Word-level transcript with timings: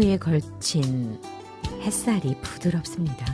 나무에 0.00 0.16
걸친 0.16 1.20
햇살이 1.82 2.34
부드럽습니다. 2.40 3.26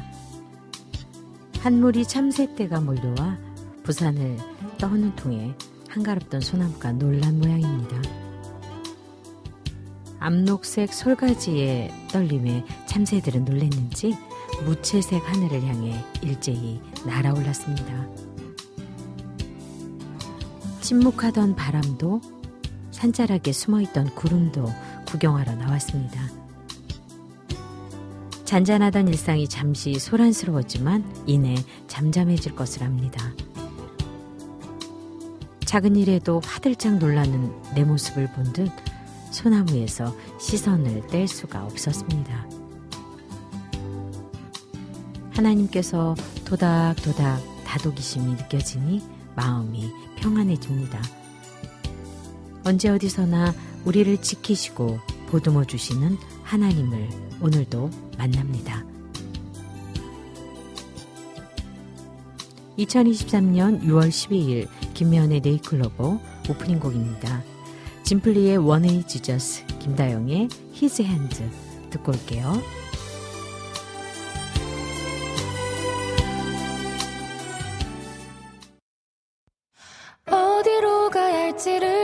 한물이 1.60 2.04
참새떼가 2.04 2.80
몰려와 2.80 3.38
부산을 3.84 4.36
떠는 4.76 5.14
통에 5.14 5.54
한가롭던 5.88 6.40
소나무가 6.40 6.90
놀란 6.90 7.38
모양입니다. 7.38 8.02
암록색 10.18 10.92
솔가지의 10.92 11.92
떨림에 12.10 12.64
참새들은 12.86 13.44
놀랬는지 13.44 14.16
무채색 14.64 15.22
하늘을 15.24 15.62
향해 15.62 16.04
일제히 16.20 16.80
날아올랐습니다. 17.06 18.08
침묵하던 20.80 21.54
바람도 21.54 22.20
산자락에 22.90 23.52
숨어있던 23.52 24.16
구름도 24.16 24.66
구경하러 25.06 25.54
나왔습니다. 25.54 26.45
잔잔하던 28.46 29.08
일상이 29.08 29.48
잠시 29.48 29.98
소란스러웠지만 29.98 31.04
이내 31.26 31.56
잠잠해질 31.88 32.54
것을 32.54 32.84
압니다. 32.84 33.32
작은 35.64 35.96
일에도 35.96 36.40
화들짝 36.44 36.98
놀라는 36.98 37.52
내 37.74 37.84
모습을 37.84 38.28
본 38.32 38.52
듯 38.52 38.70
소나무에서 39.32 40.16
시선을 40.40 41.08
뗄 41.08 41.26
수가 41.28 41.64
없었습니다. 41.64 42.48
하나님께서 45.32 46.14
도닥도닥 46.46 47.42
다독이심이 47.66 48.32
느껴지니 48.36 49.02
마음이 49.34 49.90
평안해집니다. 50.16 51.02
언제 52.64 52.88
어디서나 52.88 53.52
우리를 53.84 54.22
지키시고 54.22 54.98
보듬어 55.26 55.64
주시는 55.64 56.16
하나님을 56.46 57.08
오늘도 57.40 57.90
만납니다. 58.16 58.84
2023년 62.78 63.82
6월 63.82 64.08
12일 64.08 64.68
김미현의 64.94 65.40
네잎클로버 65.40 66.20
오프닝 66.48 66.78
곡입니다. 66.78 67.42
짐플리의 68.04 68.58
One 68.58 69.04
Way 69.04 69.25
Jesus, 69.25 69.66
김다영의 69.80 70.48
His 70.72 71.02
Hand 71.02 71.42
듣고 71.90 72.12
올게요. 72.12 72.62
어디로 80.26 81.10
가야 81.10 81.44
할지를 81.44 81.95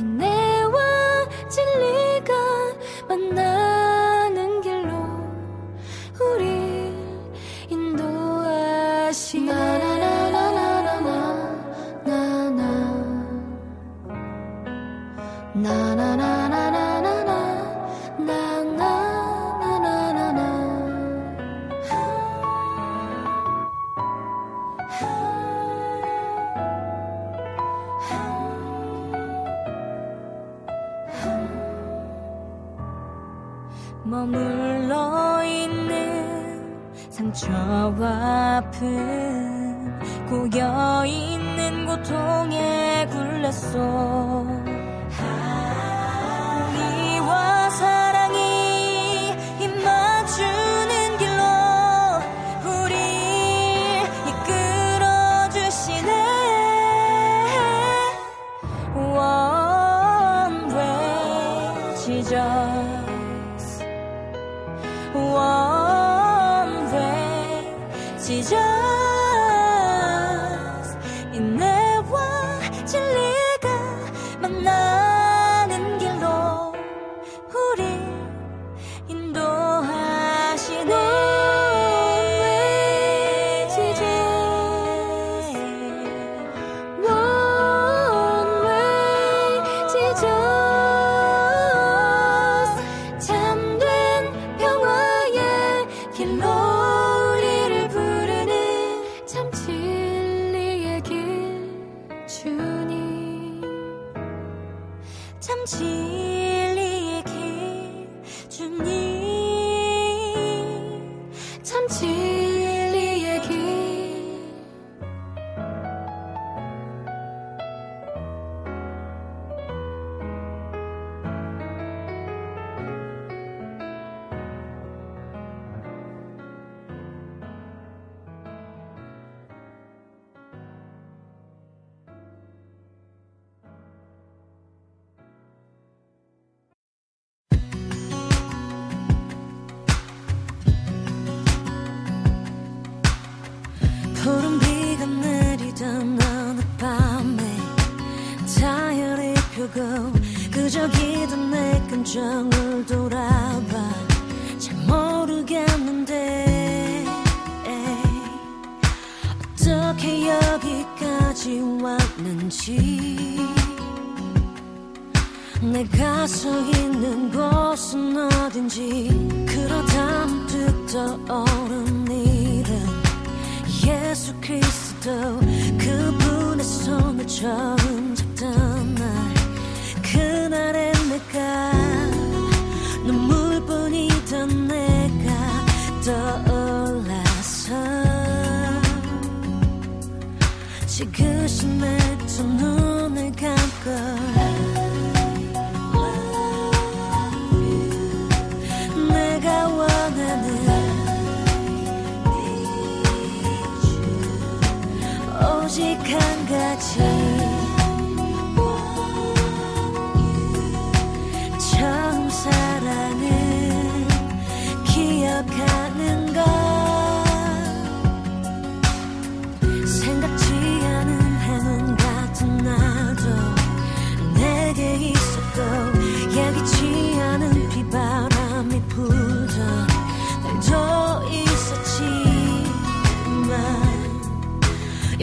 인내 0.00 0.39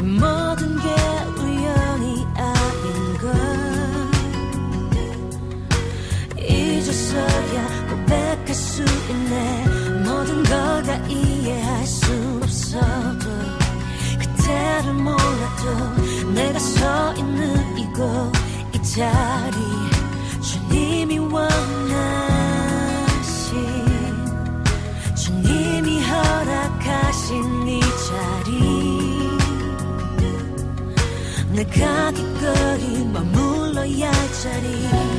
모든 0.08 0.78
게 0.80 0.96
우연이 1.40 2.26
아닌 2.36 3.18
걸. 3.18 3.34
이제서야 6.40 7.88
고백할 7.90 8.48
수 8.54 8.84
있네. 8.84 9.66
모든 10.06 10.44
걸 10.44 10.68
다 10.88 10.96
이해할 11.08 11.86
순 11.86 12.42
없어도 12.42 13.28
그때를 14.18 14.94
몰라도 14.94 16.32
내가 16.34 16.58
서 16.60 17.14
있는 17.16 17.78
이곳 17.78 18.32
이 18.74 18.82
자리 18.84 19.58
주님이 20.42 21.18
원하 21.18 22.37
내 31.58 31.64
가기 31.64 32.22
거리 32.40 33.04
머물러야 33.06 34.12
할 34.12 34.32
자리. 34.32 35.17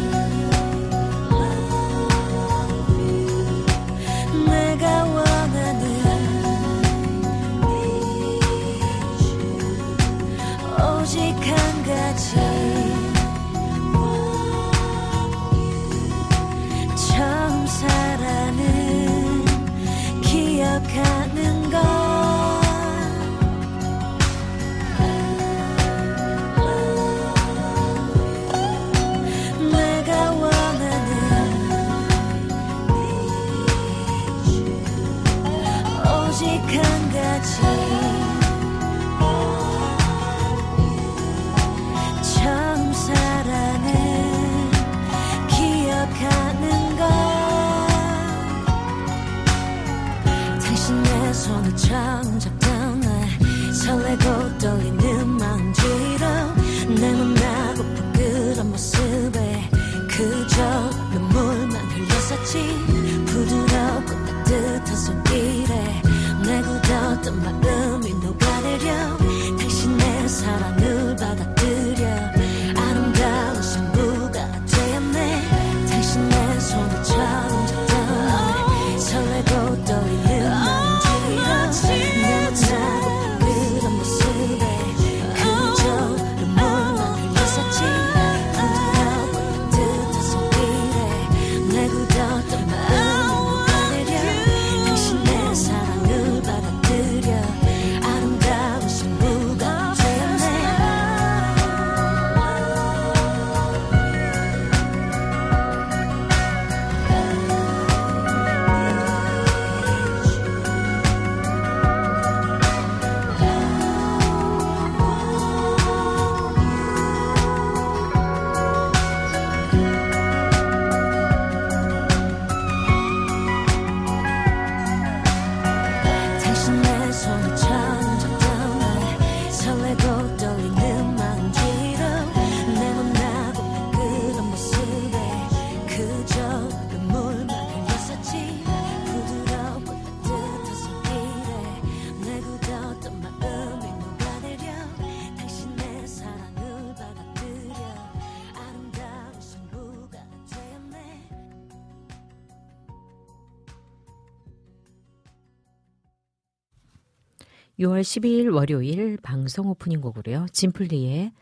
6월 157.89 158.03
12일 158.03 158.55
월요일 158.55 159.17
방송 159.23 159.69
오프닝 159.69 160.01
곡으로요. 160.01 160.47
짐플리의 160.53 161.33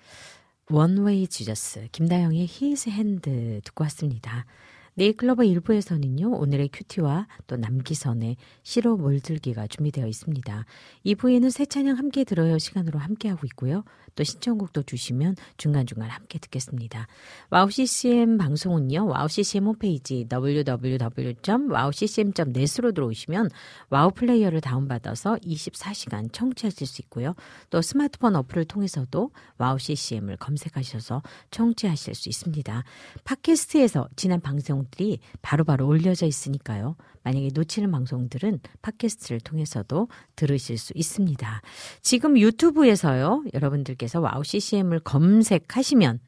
One 0.71 1.27
Way 1.27 1.48
Jesus, 1.48 1.89
김다영의 1.91 2.47
His 2.47 2.89
Hand 2.91 3.61
듣고 3.65 3.83
왔습니다. 3.85 4.47
네잎클로버 4.95 5.43
1부에서는요, 5.43 6.41
오늘의 6.41 6.71
QT와 6.73 7.27
또 7.47 7.57
남기선의 7.57 8.37
시로 8.63 8.97
물들기가 8.97 9.67
준비되어 9.67 10.07
있습니다. 10.07 10.65
2부에는 11.05 11.51
새 11.51 11.67
찬양 11.67 11.99
함께 11.99 12.25
들어요 12.25 12.59
시간으로 12.59 12.99
함께하고 12.99 13.45
있고요. 13.47 13.85
또 14.17 14.25
신청곡도 14.25 14.83
주시면 14.83 15.37
중간중간 15.57 16.11
함께 16.11 16.41
듣겠습니다. 16.41 17.07
와우 17.51 17.71
CCM 17.71 18.39
방송은요. 18.39 19.07
와우 19.07 19.29
CCM 19.29 19.67
홈페이지 19.67 20.27
www.wowccm.net으로 20.31 22.93
들어오시면 22.93 23.51
와우 23.91 24.11
플레이어를 24.11 24.61
다운받아서 24.61 25.37
24시간 25.37 26.33
청취하실 26.33 26.85
수 26.85 27.01
있고요. 27.03 27.37
또 27.71 27.81
스마트폰 27.81 28.35
어플을 28.35 28.65
통해서도 28.65 29.31
와우 29.59 29.79
CCM을 29.79 30.37
검색하셔서 30.39 31.23
청취하실 31.53 32.17
수 32.17 32.29
있습니다. 32.29 32.83
팟캐스트에서 33.23 34.09
지난 34.17 34.41
방송들이 34.41 35.21
바로바로 35.43 35.77
바로 35.77 35.87
올려져 35.87 36.27
있으니까요. 36.27 36.97
만약에 37.23 37.51
놓치는 37.53 37.91
방송들은 37.91 38.61
팟캐스트를 38.83 39.41
통해서도 39.41 40.09
들으실 40.37 40.79
수 40.79 40.93
있습니다. 40.95 41.61
지금 42.01 42.39
유튜브에서요. 42.39 43.45
여러분들께 43.53 44.06
서 44.09 44.21
와우 44.21 44.45
CCM을 44.45 45.01
검색하시면 45.01 46.21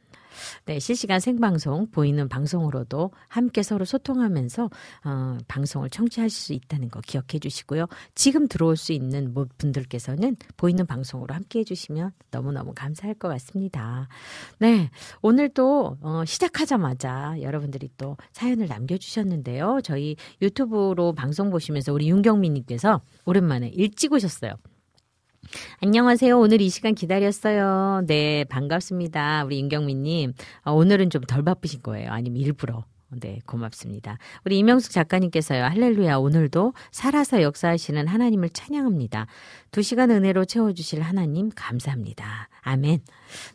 네, 0.65 0.79
실시간 0.79 1.21
생방송 1.21 1.91
보이는 1.91 2.29
방송으로도 2.29 3.11
함께 3.29 3.63
서로 3.63 3.85
소통하면서 3.85 4.71
어, 5.05 5.39
방송을 5.49 5.91
청취하실 5.91 6.31
수 6.31 6.53
있다는 6.53 6.89
거 6.89 7.01
기억해 7.01 7.39
주시고요. 7.41 7.87
지금 8.15 8.47
들어올 8.49 8.77
수 8.77 8.93
있는 8.93 9.35
분들께서는 9.59 10.37
보이는 10.57 10.87
방송으로 10.87 11.35
함께 11.35 11.61
해주시면 11.61 12.13
너무너무 12.31 12.73
감사할 12.75 13.15
것 13.15 13.29
같습니다. 13.29 14.09
네, 14.59 14.91
오늘 15.23 15.49
또 15.49 15.97
어, 16.01 16.25
시작하자마자 16.25 17.37
여러분들이 17.41 17.91
또 17.97 18.17
사연을 18.33 18.69
남겨주셨는데요. 18.69 19.81
저희 19.83 20.17
유튜브로 20.43 21.13
방송 21.15 21.51
보시면서 21.51 21.93
우리 21.93 22.09
윤경민님께서 22.11 23.01
오랜만에 23.25 23.69
일찍 23.69 24.13
오셨어요. 24.13 24.55
안녕하세요. 25.81 26.39
오늘 26.39 26.61
이 26.61 26.69
시간 26.69 26.95
기다렸어요. 26.95 28.03
네, 28.07 28.45
반갑습니다. 28.45 29.45
우리 29.45 29.59
임경민님. 29.59 30.33
어, 30.65 30.73
오늘은 30.73 31.11
좀 31.11 31.23
덜 31.29 31.43
바쁘신 31.43 31.83
거예요. 31.83 32.11
아니면 32.11 32.41
일부러. 32.41 32.85
네, 33.11 33.39
고맙습니다. 33.47 34.19
우리 34.45 34.59
이명숙 34.59 34.93
작가님께서요, 34.93 35.65
할렐루야, 35.65 36.17
오늘도 36.19 36.75
살아서 36.91 37.41
역사하시는 37.41 38.07
하나님을 38.07 38.51
찬양합니다. 38.51 39.27
두 39.71 39.83
시간 39.83 40.11
은혜로 40.11 40.45
채워주실 40.45 41.01
하나님, 41.01 41.51
감사합니다. 41.55 42.49
아멘. 42.61 43.01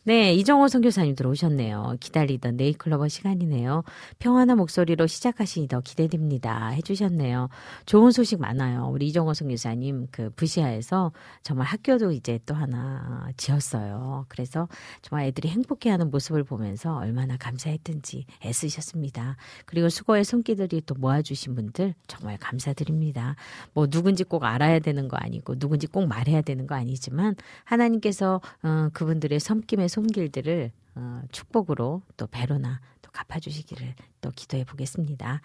네, 0.04 0.34
이정호 0.34 0.68
선교사님 0.68 1.16
들어오셨네요. 1.16 1.98
기다리던 2.00 2.58
네이클로버 2.58 3.08
시간이네요. 3.08 3.84
평안한 4.20 4.58
목소리로 4.58 5.08
시작하시니 5.08 5.68
더 5.68 5.82
기대됩니다. 5.82 6.70
해주셨네요. 6.70 7.50
좋은 7.86 8.12
소식 8.12 8.40
많아요. 8.40 8.90
우리 8.92 9.08
이정호 9.08 9.34
선교사님 9.34 10.08
그 10.12 10.30
부시아에서 10.36 11.12
정말 11.42 11.68
학교도 11.68 12.12
이제 12.12 12.40
또 12.46 12.54
하나 12.54 13.28
지었어요. 13.38 14.26
그래서 14.28 14.68
정말 15.02 15.26
애들이 15.26 15.50
행복해하는 15.50 16.12
모습을 16.12 16.44
보면서 16.44 16.98
얼마나 16.98 17.38
감사했든지 17.38 18.26
애쓰셨습니다. 18.46 19.38
그리고 19.66 19.90
수고의 19.90 20.24
손길들이 20.24 20.82
또 20.86 20.96
모아주신 20.96 21.56
분들 21.56 21.96
정말 22.08 22.38
감사드립니다. 22.38 23.36
뭐 23.74 23.88
누군지 23.88 24.24
꼭 24.24 24.44
알아야 24.44 24.80
되는 24.80 25.08
거 25.08 25.18
아니고 25.18 25.58
누군지 25.58 25.88
꼭 25.88 26.08
말해야 26.08 26.42
되는 26.42 26.68
거 26.68 26.76
아니지만 26.76 27.36
하나님께서 27.64 28.42
어, 28.62 28.90
그분들의 28.94 29.40
섬 29.40 29.63
섬김의 29.64 29.90
손길들을 29.90 30.72
어, 30.96 31.22
축복으로 31.32 32.04
또 32.18 32.28
배로나 32.28 32.80
또 33.02 33.10
갚아주시기를 33.12 33.96
또 34.22 34.32
기도해 34.36 34.64
보겠습니다. 34.64 35.42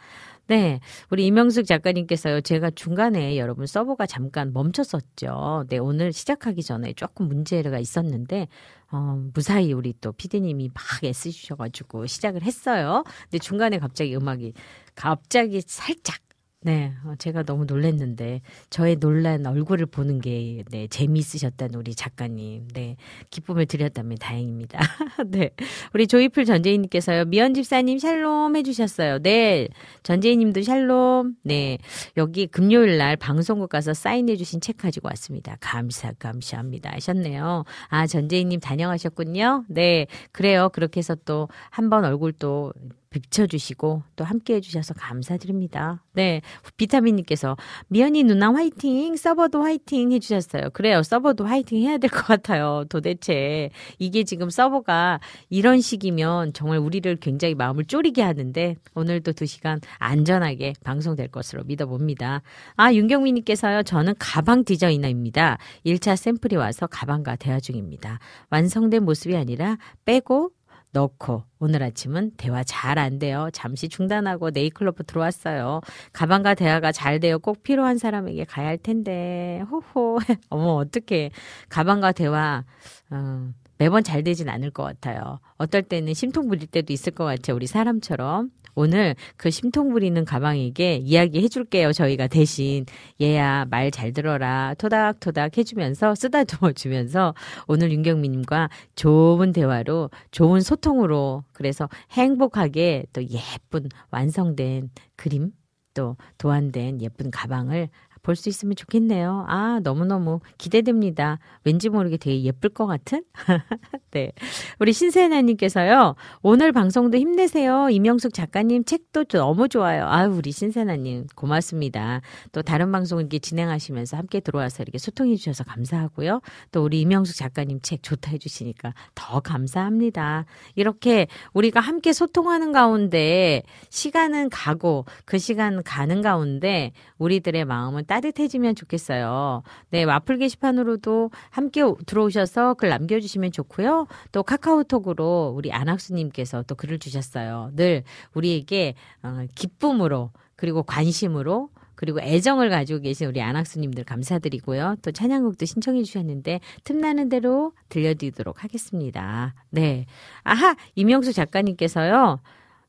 네, 0.46 0.80
우리 1.10 1.26
이명숙 1.26 1.66
작가님께서요. 1.66 2.42
제가 2.42 2.70
중간에 2.70 3.38
여러분 3.38 3.66
서버가 3.66 4.06
잠깐 4.06 4.52
멈췄었죠. 4.52 5.64
네, 5.68 5.78
오늘 5.78 6.12
시작하기 6.12 6.62
전에 6.62 6.92
조금 6.92 7.28
문제가 7.28 7.78
있었는데 7.78 8.48
어, 8.90 9.18
무사히 9.32 9.72
우리 9.72 9.94
또 10.00 10.12
피디님이 10.12 10.70
막 10.74 11.04
애쓰셔가지고 11.04 12.06
시작을 12.06 12.42
했어요. 12.42 13.04
근데 13.24 13.38
중간에 13.38 13.78
갑자기 13.78 14.14
음악이 14.16 14.52
갑자기 14.94 15.62
살짝 15.62 16.20
네, 16.60 16.92
어, 17.04 17.14
제가 17.18 17.44
너무 17.44 17.66
놀랐는데 17.66 18.40
저의 18.68 18.96
놀란 18.96 19.46
얼굴을 19.46 19.86
보는 19.86 20.20
게 20.20 20.64
네, 20.72 20.88
재미있으셨다는 20.88 21.76
우리 21.76 21.94
작가님, 21.94 22.66
네, 22.74 22.96
기쁨을 23.30 23.66
드렸다면 23.66 24.18
다행입니다. 24.18 24.80
네, 25.28 25.50
우리 25.94 26.08
조이풀 26.08 26.44
전재희님께서요, 26.44 27.26
미연 27.26 27.54
집사님 27.54 28.00
샬롬 28.00 28.56
해주셨어요. 28.56 29.20
네, 29.20 29.68
전재희님도 30.02 30.62
샬롬. 30.62 31.36
네, 31.44 31.78
여기 32.16 32.48
금요일 32.48 32.98
날 32.98 33.16
방송국 33.16 33.68
가서 33.70 33.94
사인해주신 33.94 34.60
책 34.60 34.78
가지고 34.78 35.06
왔습니다. 35.10 35.56
감사, 35.60 36.10
감사합니다. 36.18 36.90
하셨네요. 36.94 37.62
아, 37.88 38.06
전재희님 38.08 38.58
다녀가셨군요. 38.58 39.64
네, 39.68 40.08
그래요. 40.32 40.70
그렇게 40.72 40.98
해서 40.98 41.14
또 41.24 41.46
한 41.70 41.88
번 41.88 42.04
얼굴 42.04 42.32
또 42.32 42.72
비춰주시고 43.10 44.02
또 44.16 44.24
함께 44.24 44.54
해주셔서 44.56 44.94
감사드립니다. 44.94 46.02
네. 46.12 46.40
비타민님께서 46.76 47.56
미연이 47.88 48.22
누나 48.24 48.52
화이팅! 48.52 49.16
서버도 49.16 49.62
화이팅! 49.62 50.12
해주셨어요. 50.12 50.70
그래요. 50.70 51.02
서버도 51.02 51.46
화이팅 51.46 51.82
해야 51.82 51.98
될 51.98 52.10
것 52.10 52.26
같아요. 52.26 52.84
도대체. 52.88 53.70
이게 53.98 54.24
지금 54.24 54.50
서버가 54.50 55.20
이런 55.50 55.80
식이면 55.80 56.52
정말 56.52 56.78
우리를 56.78 57.16
굉장히 57.16 57.54
마음을 57.54 57.84
쪼리게 57.84 58.22
하는데 58.22 58.76
오늘도 58.94 59.32
두 59.32 59.46
시간 59.46 59.80
안전하게 59.98 60.74
방송될 60.84 61.28
것으로 61.28 61.64
믿어봅니다. 61.64 62.42
아, 62.76 62.92
윤경민님께서요. 62.92 63.82
저는 63.84 64.14
가방 64.18 64.64
디자이너입니다. 64.64 65.58
1차 65.86 66.16
샘플이 66.16 66.56
와서 66.56 66.86
가방과 66.86 67.36
대화 67.36 67.60
중입니다. 67.60 68.18
완성된 68.50 69.04
모습이 69.04 69.36
아니라 69.36 69.76
빼고 70.04 70.50
넣고 70.92 71.44
오늘 71.58 71.82
아침은 71.82 72.32
대화 72.36 72.62
잘 72.64 72.98
안 72.98 73.18
돼요. 73.18 73.48
잠시 73.52 73.88
중단하고 73.88 74.50
네이클럽 74.50 74.96
들어왔어요. 75.06 75.80
가방과 76.12 76.54
대화가 76.54 76.90
잘 76.92 77.20
돼요. 77.20 77.38
꼭 77.38 77.62
필요한 77.62 77.98
사람에게 77.98 78.44
가야 78.44 78.66
할 78.68 78.78
텐데 78.78 79.62
호호 79.70 80.18
어머 80.50 80.74
어떻게 80.76 81.30
가방과 81.68 82.12
대화 82.12 82.64
어, 83.10 83.50
매번 83.78 84.02
잘 84.04 84.22
되진 84.24 84.48
않을 84.48 84.70
것 84.70 84.82
같아요. 84.82 85.40
어떨 85.56 85.82
때는 85.82 86.14
심통 86.14 86.48
부릴 86.48 86.66
때도 86.66 86.92
있을 86.92 87.12
것 87.12 87.24
같아요. 87.24 87.56
우리 87.56 87.66
사람처럼. 87.66 88.50
오늘 88.74 89.16
그 89.36 89.50
심통 89.50 89.90
부리는 89.90 90.24
가방에게 90.24 90.96
이야기 90.96 91.42
해줄게요. 91.42 91.92
저희가 91.92 92.28
대신 92.28 92.86
얘야 93.20 93.64
말 93.70 93.90
잘 93.90 94.12
들어라 94.12 94.74
토닥토닥 94.78 95.58
해주면서 95.58 96.14
쓰다듬어 96.14 96.72
주면서 96.72 97.34
오늘 97.66 97.90
윤경민님과 97.90 98.68
좋은 98.94 99.52
대화로 99.52 100.10
좋은 100.30 100.60
소통으로 100.60 101.44
그래서 101.52 101.88
행복하게 102.12 103.06
또 103.12 103.22
예쁜 103.24 103.88
완성된 104.10 104.90
그림 105.16 105.50
또 105.94 106.16
도안된 106.36 107.00
예쁜 107.02 107.30
가방을 107.32 107.88
볼 108.28 108.36
수 108.36 108.50
있으면 108.50 108.76
좋겠네요. 108.76 109.46
아, 109.48 109.80
너무너무 109.82 110.40
기대됩니다. 110.58 111.38
왠지 111.64 111.88
모르게 111.88 112.18
되게 112.18 112.42
예쁠 112.42 112.68
것 112.68 112.86
같은? 112.86 113.24
네. 114.12 114.32
우리 114.78 114.92
신세나님께서요, 114.92 116.14
오늘 116.42 116.72
방송도 116.72 117.16
힘내세요. 117.16 117.88
이명숙 117.88 118.34
작가님 118.34 118.84
책도 118.84 119.24
너무 119.24 119.68
좋아요. 119.68 120.06
아유, 120.08 120.28
우리 120.28 120.52
신세나님, 120.52 121.26
고맙습니다. 121.34 122.20
또 122.52 122.60
다른 122.60 122.92
방송 122.92 123.18
이렇게 123.18 123.38
진행하시면서 123.38 124.18
함께 124.18 124.40
들어와서 124.40 124.82
이렇게 124.82 124.98
소통해 124.98 125.34
주셔서 125.36 125.64
감사하고요. 125.64 126.42
또 126.70 126.84
우리 126.84 127.00
이명숙 127.00 127.34
작가님 127.34 127.80
책 127.80 128.02
좋다 128.02 128.30
해주시니까 128.30 128.92
더 129.14 129.40
감사합니다. 129.40 130.44
이렇게 130.74 131.28
우리가 131.54 131.80
함께 131.80 132.12
소통하는 132.12 132.72
가운데 132.72 133.62
시간은 133.88 134.50
가고 134.50 135.06
그 135.24 135.38
시간 135.38 135.82
가는 135.82 136.20
가운데 136.20 136.92
우리들의 137.16 137.64
마음은 137.64 138.04
따 138.06 138.17
따뜻해지면 138.20 138.74
좋겠어요. 138.74 139.62
네, 139.90 140.02
와플 140.04 140.38
게시판으로도 140.38 141.30
함께 141.50 141.82
들어오셔서 142.06 142.74
글 142.74 142.88
남겨주시면 142.88 143.52
좋고요. 143.52 144.06
또 144.32 144.42
카카오톡으로 144.42 145.52
우리 145.56 145.72
안학수님께서 145.72 146.64
또 146.66 146.74
글을 146.74 146.98
주셨어요. 146.98 147.70
늘 147.76 148.02
우리에게 148.34 148.94
어, 149.22 149.44
기쁨으로 149.54 150.30
그리고 150.56 150.82
관심으로 150.82 151.70
그리고 151.94 152.20
애정을 152.20 152.70
가지고 152.70 153.00
계신 153.00 153.26
우리 153.26 153.40
안학수님들 153.42 154.04
감사드리고요. 154.04 154.96
또 155.02 155.10
찬양곡도 155.10 155.64
신청해 155.66 156.02
주셨는데 156.04 156.60
틈나는 156.84 157.28
대로 157.28 157.72
들려드리도록 157.88 158.62
하겠습니다. 158.62 159.54
네. 159.70 160.06
아하! 160.44 160.76
이명수 160.94 161.32
작가님께서요. 161.32 162.40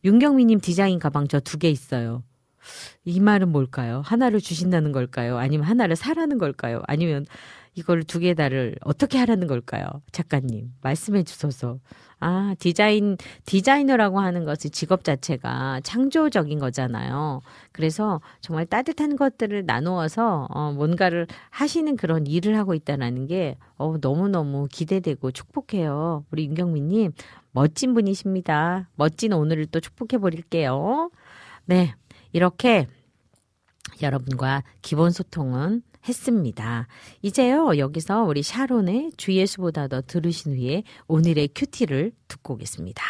윤경미님 0.06 0.60
디자인 0.62 1.00
가방 1.00 1.28
저 1.28 1.40
두 1.40 1.58
개 1.58 1.70
있어요. 1.70 2.24
이 3.06 3.20
말은 3.20 3.50
뭘까요? 3.50 4.01
하나를 4.06 4.39
주신다는 4.42 4.92
걸까요? 4.92 5.38
아니면 5.38 5.68
하나를 5.68 5.96
사라는 5.96 6.38
걸까요? 6.38 6.82
아니면 6.88 7.25
이걸 7.75 8.04
두 8.04 8.20
개 8.20 8.34
다를 8.34 8.75
어떻게 8.82 9.18
하라는 9.20 9.48
걸까요? 9.48 9.86
작가님, 10.12 10.74
말씀해 10.82 11.24
주소서. 11.24 11.80
아, 12.20 12.54
디자인, 12.60 13.16
디자이너라고 13.46 14.20
하는 14.20 14.44
것이 14.44 14.70
직업 14.70 15.06
자체가 15.06 15.80
창조적인 15.84 16.60
거잖아요. 16.60 17.39
그래서 17.72 18.20
정말 18.42 18.66
따뜻한 18.66 19.16
것들을 19.16 19.66
나누어서 19.66 20.48
어, 20.50 20.74
뭔가를 20.74 21.28
하시는 21.51 21.96
그런 21.96 22.28
일을 22.28 22.58
하고 22.58 22.74
있다는 22.74 23.28
게 23.28 23.56
어, 23.78 23.96
너무너무 24.01 24.68
기대되고 24.70 25.32
축복해요. 25.32 26.25
우리 26.32 26.46
윤경민님, 26.48 27.13
멋진 27.51 27.94
분이십니다. 27.94 28.89
멋진 28.96 29.32
오늘을 29.32 29.68
또 29.68 29.80
축복해 29.80 30.18
버릴게요. 30.20 31.12
네. 31.66 31.94
이렇게 32.32 32.88
여러분과 34.02 34.64
기본 34.82 35.12
소통은 35.12 35.82
했습니다. 36.08 36.88
이제요, 37.22 37.78
여기서 37.78 38.24
우리 38.24 38.44
샤론의 38.44 39.12
주 39.18 39.34
예수보다 39.34 39.88
더 39.88 40.02
들으신 40.02 40.56
후에 40.58 40.84
오늘의 41.08 41.50
큐티를 41.54 42.14
듣고 42.28 42.54
오겠습니다. 42.54 43.04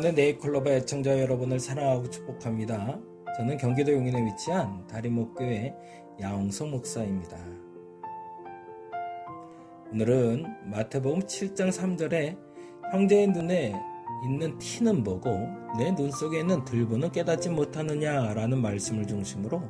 김미연의 0.00 0.14
네이클로버 0.14 0.70
애청자 0.70 1.20
여러분을 1.20 1.60
사랑하고 1.60 2.08
축복합니다. 2.10 2.98
저는 3.36 3.56
경기도 3.58 3.92
용인에 3.92 4.24
위치한 4.24 4.86
다리목교회 4.86 5.74
야홍성 6.20 6.70
목사입니다. 6.70 7.36
오늘은 9.92 10.46
마태복음 10.70 11.20
7장 11.20 11.68
3절에 11.68 12.36
형제의 12.92 13.28
눈에 13.28 13.74
있는 14.24 14.58
티는 14.58 15.04
보고 15.04 15.30
내 15.78 15.92
눈 15.92 16.10
속에 16.10 16.40
있는 16.40 16.64
들보는 16.64 17.12
깨닫지 17.12 17.50
못하느냐라는 17.50 18.60
말씀을 18.60 19.06
중심으로 19.06 19.62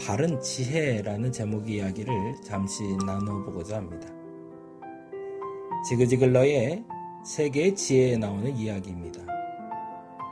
바른 0.00 0.40
지혜라는 0.40 1.32
제목의 1.32 1.76
이야기를 1.76 2.36
잠시 2.44 2.82
나눠보고자 3.04 3.76
합니다. 3.76 4.08
지그지글러의 5.88 6.84
세계의 7.24 7.74
지혜에 7.74 8.16
나오는 8.16 8.56
이야기입니다. 8.56 9.25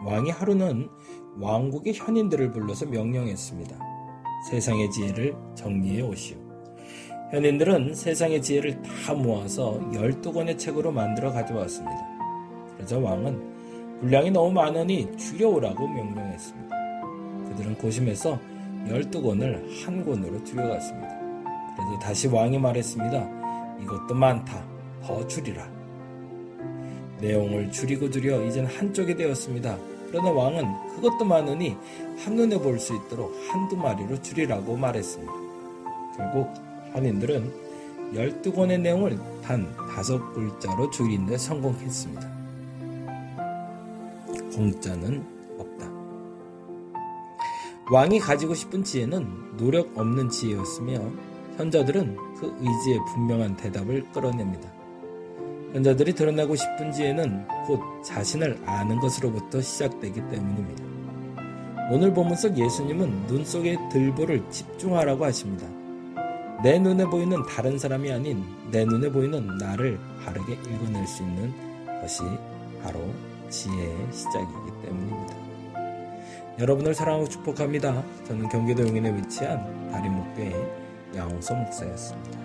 왕이 0.05 0.31
하루는 0.31 0.89
왕국의 1.41 1.95
현인들을 1.95 2.53
불러서 2.53 2.87
명령했습니다. 2.87 3.77
세상의 4.51 4.91
지혜를 4.91 5.35
정리해 5.55 6.03
오시오. 6.03 6.37
현인들은 7.31 7.95
세상의 7.95 8.43
지혜를 8.43 8.83
다 8.83 9.15
모아서 9.15 9.81
12권의 9.93 10.59
책으로 10.59 10.93
만들어 10.93 11.33
가져왔습니다. 11.33 11.99
그러자 12.77 12.99
왕은 12.99 14.01
분량이 14.01 14.31
너무 14.31 14.53
많으니 14.53 15.17
줄여오라고 15.17 15.89
명령했습니다. 15.89 16.77
그들은 17.49 17.79
고심해서 17.79 18.39
12권을 18.87 19.85
한 19.85 20.05
권으로 20.05 20.45
줄여갔습니다. 20.45 21.19
그래서 21.77 21.99
다시 22.01 22.29
왕이 22.29 22.59
말했습니다. 22.59 23.79
이것도 23.83 24.15
많다. 24.15 24.65
더 25.03 25.27
줄이라. 25.27 25.67
내용을 27.21 27.71
줄이고 27.71 28.11
줄여 28.11 28.45
이젠 28.45 28.67
한쪽이 28.67 29.15
되었습니다. 29.17 29.77
그러나 30.15 30.31
왕은 30.31 30.95
그것도 30.95 31.25
많으니 31.25 31.77
한눈에 32.25 32.57
볼 32.57 32.79
수 32.79 32.95
있도록 32.95 33.35
한두 33.49 33.77
마리로 33.77 34.23
줄이라고 34.23 34.77
말했습니다. 34.77 35.33
결국 36.17 36.55
환인들은 36.93 37.53
12권의 38.13 38.81
내용을 38.81 39.19
단 39.43 39.75
다섯 39.93 40.33
글자로 40.33 40.89
줄인 40.91 41.27
데 41.27 41.37
성공했습니다. 41.37 42.31
공짜는 44.55 45.27
없다. 45.59 45.91
왕이 47.91 48.21
가지고 48.21 48.55
싶은 48.55 48.85
지혜는 48.85 49.57
노력 49.57 49.99
없는 49.99 50.31
지혜였으며 50.31 51.11
현자들은 51.57 52.17
그 52.37 52.57
의지에 52.61 52.99
분명한 53.13 53.57
대답을 53.57 54.13
끌어냅니다. 54.13 54.73
현자들이 55.75 56.13
드러내고 56.13 56.55
싶은 56.55 56.93
지혜는 56.93 57.49
곧 57.67 57.81
자신을 58.05 58.63
아는 58.65 59.01
것으로부터 59.01 59.61
시작되기 59.61 60.21
때문입니다. 60.31 60.85
오늘 61.91 62.15
본문 62.15 62.37
속 62.37 62.57
예수님은 62.57 63.27
눈 63.27 63.45
속의 63.45 63.77
들보를 63.91 64.49
집중하라고 64.51 65.25
하십니다. 65.25 65.67
내 66.63 66.79
눈에 66.79 67.05
보이는 67.05 67.45
다른 67.47 67.77
사람이 67.77 68.11
아닌 68.11 68.45
내 68.71 68.85
눈에 68.85 69.11
보이는 69.11 69.59
나를 69.59 69.99
바르게 70.25 70.53
읽어낼 70.53 71.07
수 71.09 71.25
있는 71.25 71.53
것이 72.01 72.23
바로 72.81 73.01
지혜의 73.51 74.13
시작이기 74.13 74.71
때문입니다. 74.85 75.35
여러분을 76.61 76.95
사랑하고 76.95 77.29
축복합니다. 77.29 78.05
저는 78.29 78.49
경기도 78.49 78.87
용인에 78.87 79.13
위치한 79.17 79.91
다림목교의 79.91 80.55
양홍서 81.17 81.55
목사였습니다. 81.55 82.44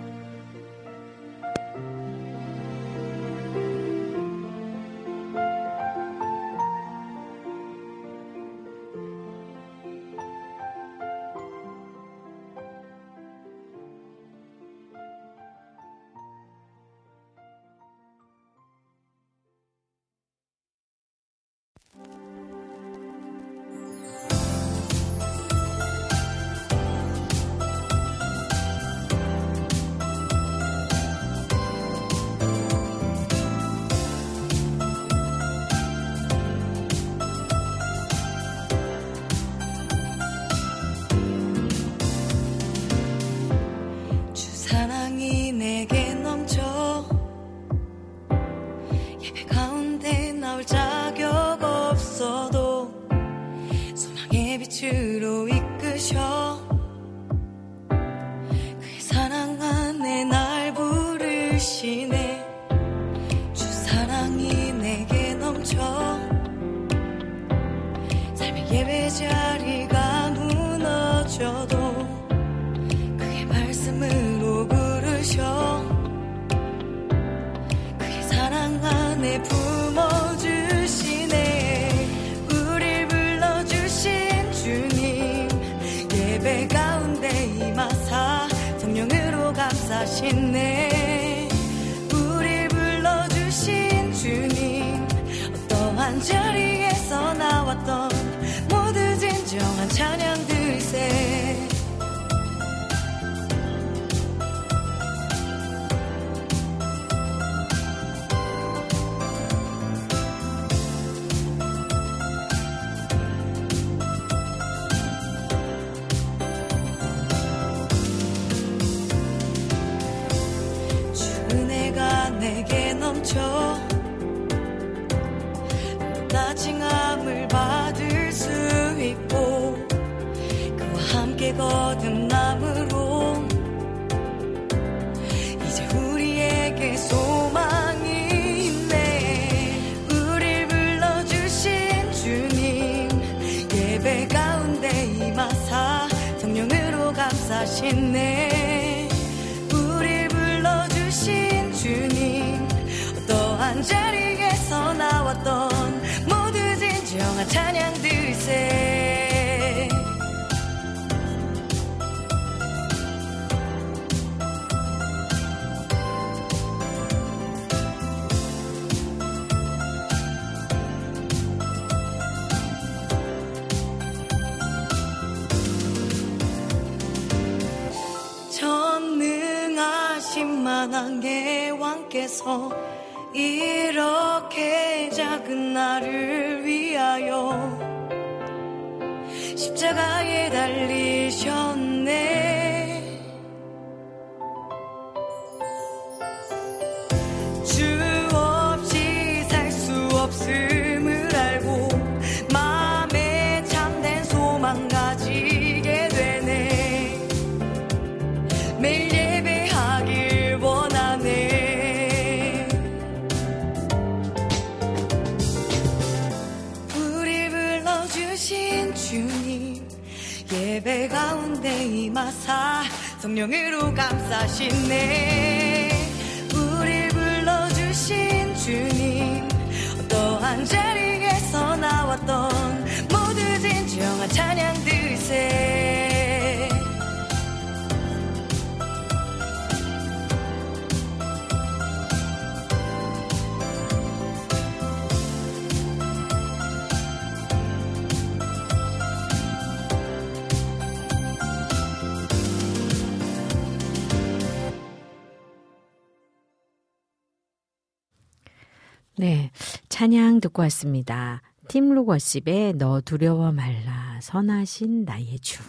찬양 260.00 260.40
듣고 260.40 260.62
왔습니다. 260.62 261.42
팀 261.68 261.92
로거십의 261.92 262.78
너 262.78 263.02
두려워 263.02 263.52
말라 263.52 264.18
선하신 264.22 265.04
나의 265.04 265.38
주. 265.40 265.62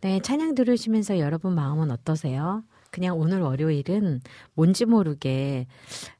네, 0.00 0.18
찬양 0.18 0.56
들으시면서 0.56 1.20
여러분 1.20 1.54
마음은 1.54 1.92
어떠세요? 1.92 2.64
그냥 2.90 3.16
오늘 3.16 3.40
월요일은 3.40 4.22
뭔지 4.54 4.86
모르게 4.86 5.68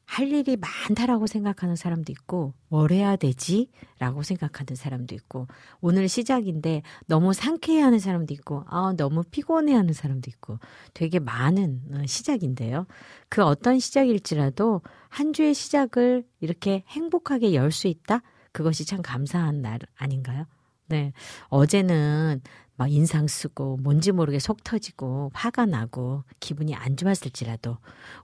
할 0.09 0.33
일이 0.33 0.57
많다라고 0.57 1.27
생각하는 1.27 1.77
사람도 1.77 2.11
있고 2.13 2.55
뭘 2.69 2.91
해야 2.93 3.17
되지? 3.17 3.71
라고 3.99 4.23
생각하는 4.23 4.75
사람도 4.75 5.15
있고 5.15 5.47
오늘 5.81 6.09
시작인데 6.09 6.83
너무 7.07 7.35
상쾌해하는 7.35 7.99
사람도 7.99 8.33
있고 8.35 8.65
아 8.69 8.95
너무 8.97 9.23
피곤해하는 9.23 9.93
사람도 9.93 10.31
있고 10.31 10.59
되게 10.95 11.19
많은 11.19 11.83
어, 11.95 12.07
시작인데요. 12.07 12.87
그 13.29 13.45
어떤 13.45 13.79
시작일지라도 13.79 14.81
한 15.11 15.33
주의 15.35 15.53
시작을 15.55 16.25
이렇게 16.41 16.85
행복하게 16.89 17.55
열 17.55 17.71
수 17.71 17.87
있다? 17.87 18.23
그것이 18.53 18.87
참 18.87 19.03
감사한 19.03 19.61
날 19.61 19.79
아닌가요? 19.97 20.47
네. 20.89 21.13
어제는 21.49 22.41
막 22.77 22.93
인상 22.93 23.27
쓰고 23.27 23.79
뭔지 23.79 24.13
모르게 24.13 24.39
속 24.39 24.63
터지고 24.63 25.33
화가 25.35 25.67
나고 25.67 26.23
기분이 26.39 26.77
안 26.77 26.97
좋았을지라도 26.97 27.77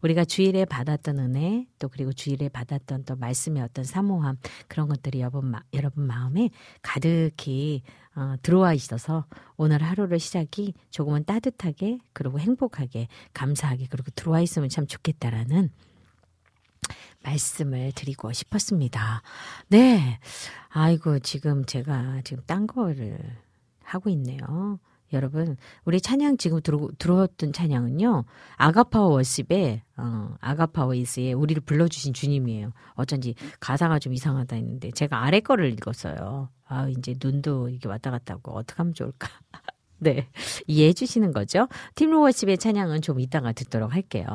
우리가 0.03 0.25
주일에 0.25 0.65
받았던 0.65 1.19
은혜 1.19 1.67
또 1.81 1.89
그리고 1.89 2.13
주일에 2.13 2.49
받았던 2.49 3.05
또 3.05 3.17
말씀의 3.17 3.63
어떤 3.63 3.85
사모함 3.85 4.39
그런 4.69 4.89
것들이 4.89 5.21
여러분, 5.21 5.47
마, 5.47 5.61
여러분 5.73 6.07
마음에 6.07 6.51
가득히 6.83 7.83
어, 8.15 8.37
들어와 8.43 8.75
있어서 8.75 9.27
오늘 9.57 9.83
하루를 9.83 10.21
시작이 10.21 10.75
조금은 10.91 11.25
따뜻하게 11.25 11.99
그리고 12.13 12.39
행복하게 12.39 13.09
감사하게 13.33 13.89
그리고 13.91 14.13
들어와 14.15 14.41
있으면 14.41 14.69
참 14.69 14.87
좋겠다라는 14.87 15.71
말씀을 17.23 17.93
드리고 17.93 18.33
싶었습니다. 18.33 19.23
네. 19.69 20.19
아이고, 20.69 21.19
지금 21.21 21.65
제가 21.65 22.21
지금 22.25 22.43
딴 22.47 22.67
거를 22.67 23.19
하고 23.83 24.11
있네요. 24.11 24.79
여러분, 25.13 25.57
우리 25.85 26.01
찬양 26.01 26.39
지금 26.39 26.61
들어, 26.61 26.89
들어왔던 26.99 27.53
찬양은요, 27.53 28.25
아가파워 28.57 29.11
워십의, 29.15 29.83
어, 29.97 30.35
아가파워 30.41 30.95
이스의 30.95 31.35
우리를 31.35 31.63
불러주신 31.63 32.13
주님이에요. 32.15 32.73
어쩐지 32.95 33.35
가사가 33.61 34.01
좀 34.01 34.13
이상하다 34.13 34.57
했는데, 34.57 34.91
제가 34.91 35.23
아래 35.23 35.41
거를 35.41 35.73
읽었어요. 35.73 36.49
아, 36.67 36.89
이제 36.89 37.15
눈도 37.23 37.69
이게 37.69 37.89
왔다 37.89 38.11
갔다 38.11 38.35
하고, 38.35 38.53
어떡하면 38.53 38.95
좋을까. 38.95 39.29
네. 39.99 40.29
이해해 40.67 40.93
주시는 40.93 41.33
거죠. 41.33 41.69
팀로워십의 41.95 42.59
찬양은 42.59 43.01
좀 43.03 43.21
이따가 43.21 43.53
듣도록 43.53 43.95
할게요. 43.95 44.27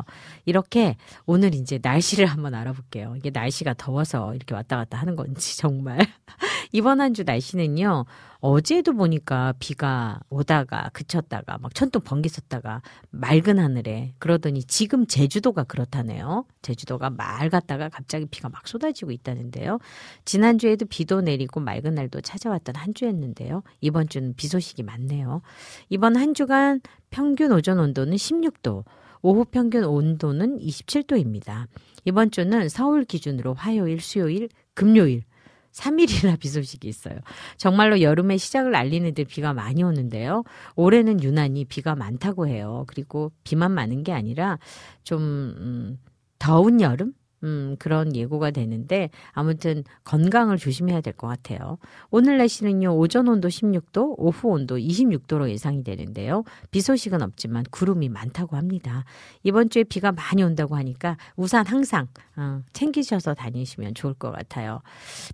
이렇게 0.45 0.95
오늘 1.25 1.53
이제 1.53 1.79
날씨를 1.81 2.25
한번 2.25 2.55
알아볼게요. 2.55 3.15
이게 3.17 3.29
날씨가 3.29 3.75
더워서 3.77 4.33
이렇게 4.35 4.55
왔다 4.55 4.77
갔다 4.77 4.97
하는 4.97 5.15
건지 5.15 5.57
정말. 5.57 5.99
이번 6.71 7.01
한 7.01 7.13
주 7.13 7.23
날씨는요. 7.23 8.05
어제도 8.41 8.93
보니까 8.93 9.53
비가 9.59 10.19
오다가 10.29 10.89
그쳤다가 10.93 11.57
막 11.57 11.75
천둥 11.75 12.03
번개 12.03 12.29
쳤다가 12.29 12.81
맑은 13.09 13.59
하늘에 13.59 14.13
그러더니 14.17 14.63
지금 14.63 15.05
제주도가 15.05 15.65
그렇다네요. 15.65 16.45
제주도가 16.61 17.09
맑았다가 17.09 17.89
갑자기 17.89 18.25
비가 18.25 18.47
막 18.47 18.65
쏟아지고 18.67 19.11
있다는데요. 19.11 19.79
지난주에도 20.23 20.85
비도 20.85 21.19
내리고 21.21 21.59
맑은 21.59 21.95
날도 21.95 22.21
찾아왔던 22.21 22.75
한 22.75 22.93
주였는데요. 22.93 23.63
이번 23.81 24.07
주는 24.07 24.33
비 24.35 24.47
소식이 24.47 24.83
많네요. 24.83 25.41
이번 25.89 26.15
한 26.15 26.33
주간 26.33 26.79
평균 27.09 27.51
오전 27.51 27.77
온도는 27.77 28.15
16도, 28.15 28.85
오후 29.21 29.43
평균 29.43 29.83
온도는 29.83 30.59
27도입니다. 30.59 31.67
이번 32.05 32.31
주는 32.31 32.69
서울 32.69 33.03
기준으로 33.03 33.53
화요일, 33.53 33.99
수요일, 33.99 34.47
금요일 34.73 35.23
3일이나 35.71 36.37
비 36.39 36.47
소식이 36.47 36.87
있어요. 36.87 37.19
정말로 37.57 38.01
여름의 38.01 38.37
시작을 38.37 38.75
알리는 38.75 39.13
데 39.13 39.23
비가 39.23 39.53
많이 39.53 39.83
오는데요. 39.83 40.43
올해는 40.75 41.23
유난히 41.23 41.65
비가 41.65 41.95
많다고 41.95 42.47
해요. 42.47 42.85
그리고 42.87 43.31
비만 43.43 43.71
많은 43.71 44.03
게 44.03 44.11
아니라 44.11 44.57
좀, 45.03 45.21
음, 45.21 45.99
더운 46.39 46.81
여름? 46.81 47.13
음, 47.43 47.75
그런 47.79 48.15
예고가 48.15 48.51
되는데 48.51 49.09
아무튼 49.31 49.83
건강을 50.03 50.57
조심해야 50.57 51.01
될 51.01 51.13
것 51.13 51.27
같아요. 51.27 51.77
오늘 52.11 52.37
날씨는요, 52.37 52.95
오전 52.97 53.27
온도 53.27 53.47
16도, 53.49 54.15
오후 54.17 54.49
온도 54.49 54.77
26도로 54.77 55.49
예상이 55.49 55.83
되는데요. 55.83 56.43
비 56.71 56.81
소식은 56.81 57.21
없지만 57.21 57.65
구름이 57.71 58.09
많다고 58.09 58.55
합니다. 58.55 59.03
이번 59.43 59.69
주에 59.69 59.83
비가 59.83 60.11
많이 60.11 60.43
온다고 60.43 60.75
하니까 60.75 61.17
우산 61.35 61.65
항상 61.65 62.07
어, 62.37 62.61
챙기셔서 62.73 63.33
다니시면 63.33 63.95
좋을 63.95 64.13
것 64.13 64.31
같아요. 64.31 64.81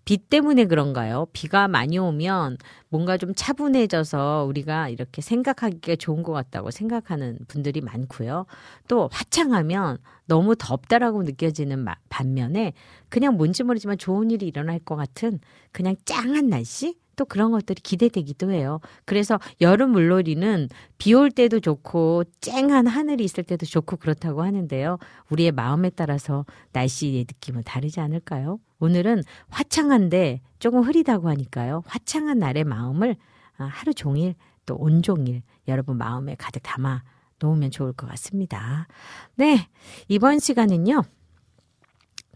비 0.06 0.18
때문에 0.18 0.66
그런가요? 0.66 1.28
비가 1.34 1.68
많이 1.68 1.98
오면 1.98 2.58
뭔가 2.96 3.18
좀 3.18 3.34
차분해져서 3.36 4.46
우리가 4.48 4.88
이렇게 4.88 5.22
생각하기가 5.22 5.98
좋은 5.98 6.24
것 6.24 6.32
같다고 6.32 6.72
생각하는 6.72 7.38
분들이 7.50 7.82
많고요. 7.82 8.46
또 8.88 9.10
화창하면 9.12 9.98
너무 10.28 10.56
덥다라고 10.56 11.24
느껴지는 11.24 11.86
반면에 12.08 12.72
그냥 13.10 13.36
뭔지 13.36 13.64
모르지만 13.64 13.98
좋은 13.98 14.32
일이 14.32 14.48
일어날 14.48 14.80
것 14.80 14.96
같은 14.96 15.40
그냥 15.74 15.98
짱한 16.06 16.48
날씨? 16.48 16.98
또 17.16 17.26
그런 17.26 17.52
것들이 17.52 17.82
기대되기도 17.82 18.52
해요. 18.52 18.80
그래서 19.06 19.40
여름 19.62 19.92
물놀이는 19.92 20.70
비 20.98 21.14
올 21.14 21.32
때도 21.32 21.60
좋고 21.60 22.24
쨍한 22.42 22.88
하늘이 22.88 23.24
있을 23.24 23.44
때도 23.44 23.66
좋고 23.66 23.98
그렇다고 23.98 24.44
하는데요. 24.44 24.98
우리의 25.30 25.52
마음에 25.52 25.90
따라서 25.90 26.46
날씨의 26.74 27.22
느낌은 27.22 27.64
다르지 27.64 28.00
않을까요? 28.02 28.60
오늘은 28.80 29.24
화창한데 29.50 30.42
조금 30.60 30.82
흐리다고 30.82 31.30
하니까요. 31.30 31.84
화창한 31.88 32.40
날의 32.40 32.64
마음을 32.66 33.16
아, 33.58 33.64
하루 33.66 33.94
종일 33.94 34.36
또 34.66 34.76
온종일 34.76 35.42
여러분 35.68 35.98
마음에 35.98 36.36
가득 36.36 36.62
담아 36.64 37.04
놓으면 37.40 37.72
좋을 37.72 37.94
것 37.94 38.08
같습니다. 38.10 38.88
네. 39.36 39.68
이번 40.08 40.40
시간은요. 40.40 41.04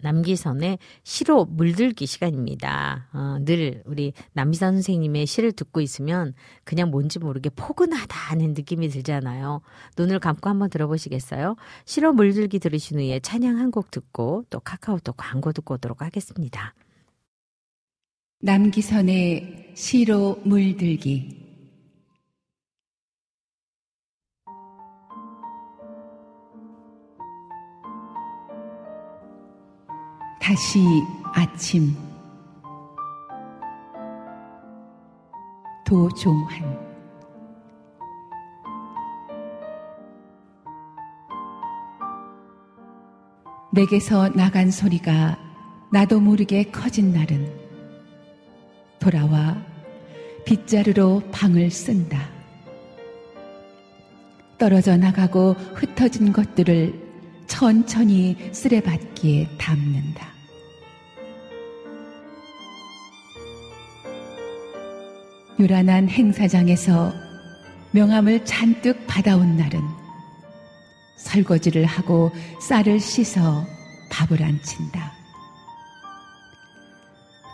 남기선의 0.02 0.78
시로 1.04 1.46
물들기 1.46 2.06
시간입니다. 2.06 3.08
어, 3.14 3.38
늘 3.46 3.82
우리 3.86 4.14
남기선 4.34 4.74
선생님의 4.74 5.26
시를 5.26 5.52
듣고 5.54 5.80
있으면 5.82 6.34
그냥 6.64 6.90
뭔지 6.92 7.20
모르게 7.20 7.50
포근하다는 7.50 8.54
느낌이 8.54 8.90
들잖아요. 8.90 9.62
눈을 9.98 10.20
감고 10.20 10.50
한번 10.50 10.70
들어보시겠어요? 10.70 11.56
시로 11.86 12.12
물들기 12.14 12.60
들으신 12.60 13.00
후에 13.00 13.20
찬양 13.22 13.58
한 13.58 13.70
곡 13.72 13.92
듣고 13.92 14.46
또 14.50 14.60
카카오톡 14.60 15.16
광고 15.16 15.52
듣고 15.52 15.76
오도록 15.76 16.02
하겠습니다. 16.02 16.74
남기선의 18.42 19.74
시로 19.76 20.40
물들기 20.44 21.39
다시 30.42 30.80
아침 31.34 31.96
도종환 35.86 36.90
내게서 43.72 44.30
나간 44.30 44.72
소리가 44.72 45.38
나도 45.92 46.20
모르게 46.20 46.64
커진 46.72 47.14
날은 47.14 47.52
돌아와 49.00 49.58
빗자루로 50.46 51.24
방을 51.32 51.70
쓴다. 51.72 52.30
떨어져 54.58 54.98
나가고 54.98 55.54
흩어진 55.74 56.34
것들을 56.34 57.09
천천히 57.50 58.38
쓰레받기에 58.54 59.50
담는다. 59.58 60.30
요란한 65.60 66.08
행사장에서 66.08 67.14
명함을 67.92 68.46
잔뜩 68.46 69.06
받아온 69.08 69.58
날은 69.58 69.82
설거지를 71.18 71.84
하고 71.84 72.32
쌀을 72.62 73.02
씻어 73.02 73.66
밥을 74.10 74.42
안 74.42 74.62
친다. 74.64 75.12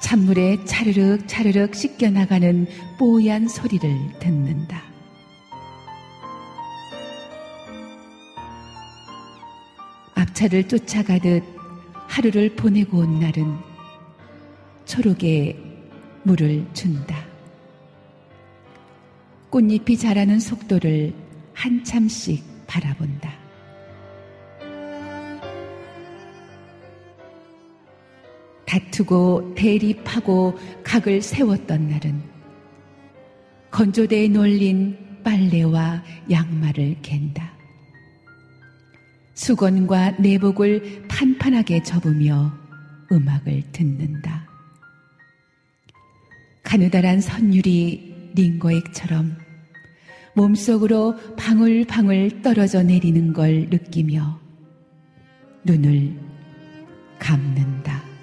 찬물에 0.03 0.63
차르륵 0.65 1.27
차르륵 1.27 1.73
씻겨나가는 1.73 2.67
뽀얀 2.99 3.47
소리를 3.47 4.19
듣는다. 4.19 4.84
박차를 10.35 10.67
쫓아가듯 10.67 11.43
하루를 12.07 12.55
보내고 12.55 12.99
온 12.99 13.19
날은 13.19 13.57
초록에 14.85 15.57
물을 16.23 16.65
준다. 16.73 17.15
꽃잎이 19.49 19.97
자라는 19.97 20.39
속도를 20.39 21.13
한참씩 21.53 22.43
바라본다. 22.67 23.33
다투고 28.65 29.55
대립하고 29.55 30.57
각을 30.83 31.21
세웠던 31.21 31.89
날은 31.89 32.21
건조대에 33.71 34.27
놀린 34.27 34.97
빨래와 35.23 36.03
양말을 36.29 36.97
갠다. 37.01 37.44
수건과 39.35 40.11
내복을 40.19 41.03
판판하게 41.07 41.83
접으며 41.83 42.53
음악을 43.11 43.63
듣는다. 43.71 44.47
가느다란 46.63 47.21
선율이 47.21 48.31
링거액처럼 48.33 49.37
몸속으로 50.35 51.15
방울방울 51.37 52.41
떨어져 52.41 52.83
내리는 52.83 53.31
걸 53.31 53.67
느끼며 53.69 54.39
눈을 55.63 56.13
감는다. 57.19 58.14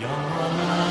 영원하 0.00 0.84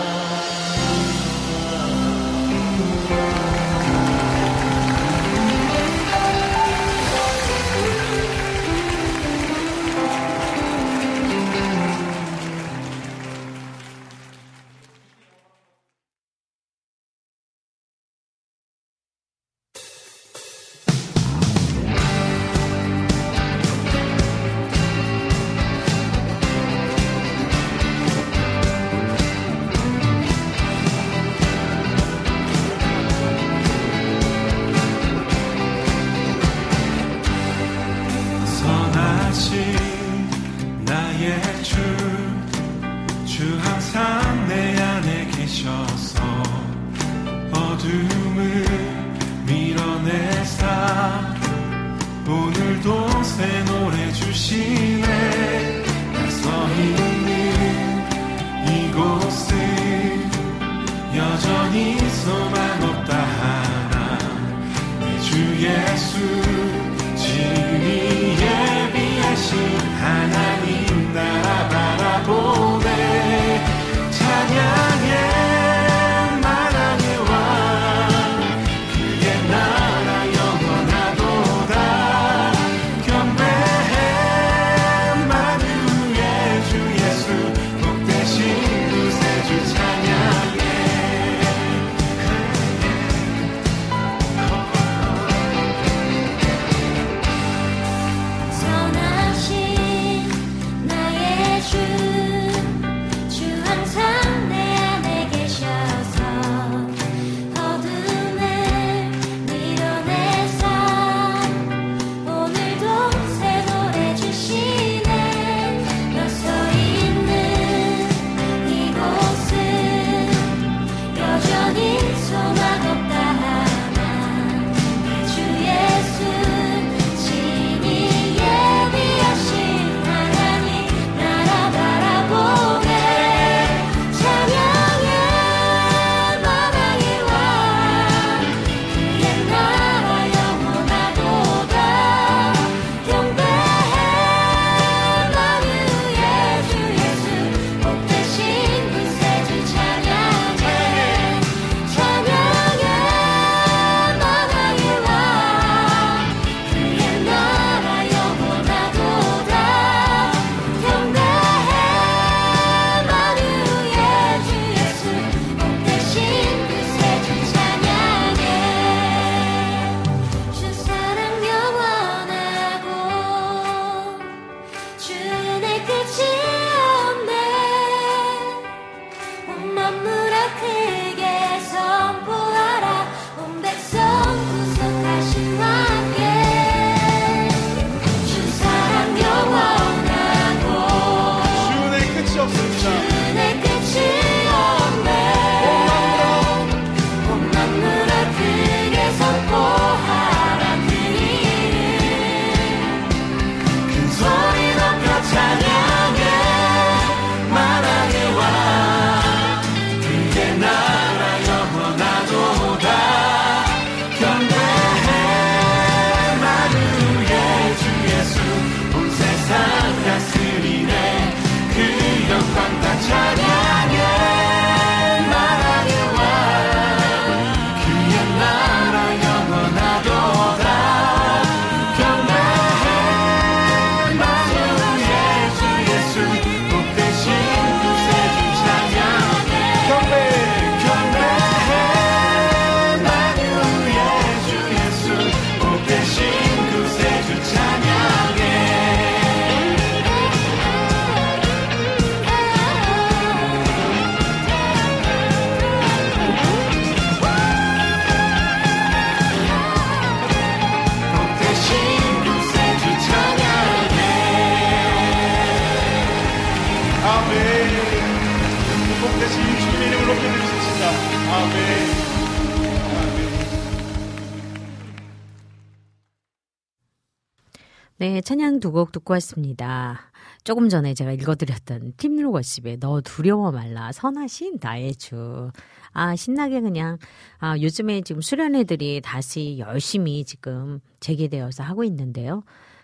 네, 278.04 278.20
찬양 278.20 278.60
두 278.60 278.74
곡 278.74 278.92
듣고 278.92 279.14
왔습니다. 279.14 280.12
조금 280.44 280.68
전에 280.68 280.94
제가 280.94 281.14
읽어드렸던 281.14 281.94
팀 281.96 282.18
로거십의 282.18 282.80
너 282.82 283.00
두려워 283.00 283.54
말라 283.54 283.94
선하신 283.94 284.58
나의 284.60 284.96
주. 284.96 285.50
아, 285.94 286.14
신나게 286.14 286.60
그냥, 286.60 286.98
아, 287.38 287.58
요즘에 287.58 288.02
지금 288.02 288.22
수련회들이 288.22 289.00
다시 289.02 289.56
열심히 289.58 290.26
지금 290.26 290.82
재개되어서 291.00 291.64
하고 291.64 291.86
있는데요. 291.86 292.44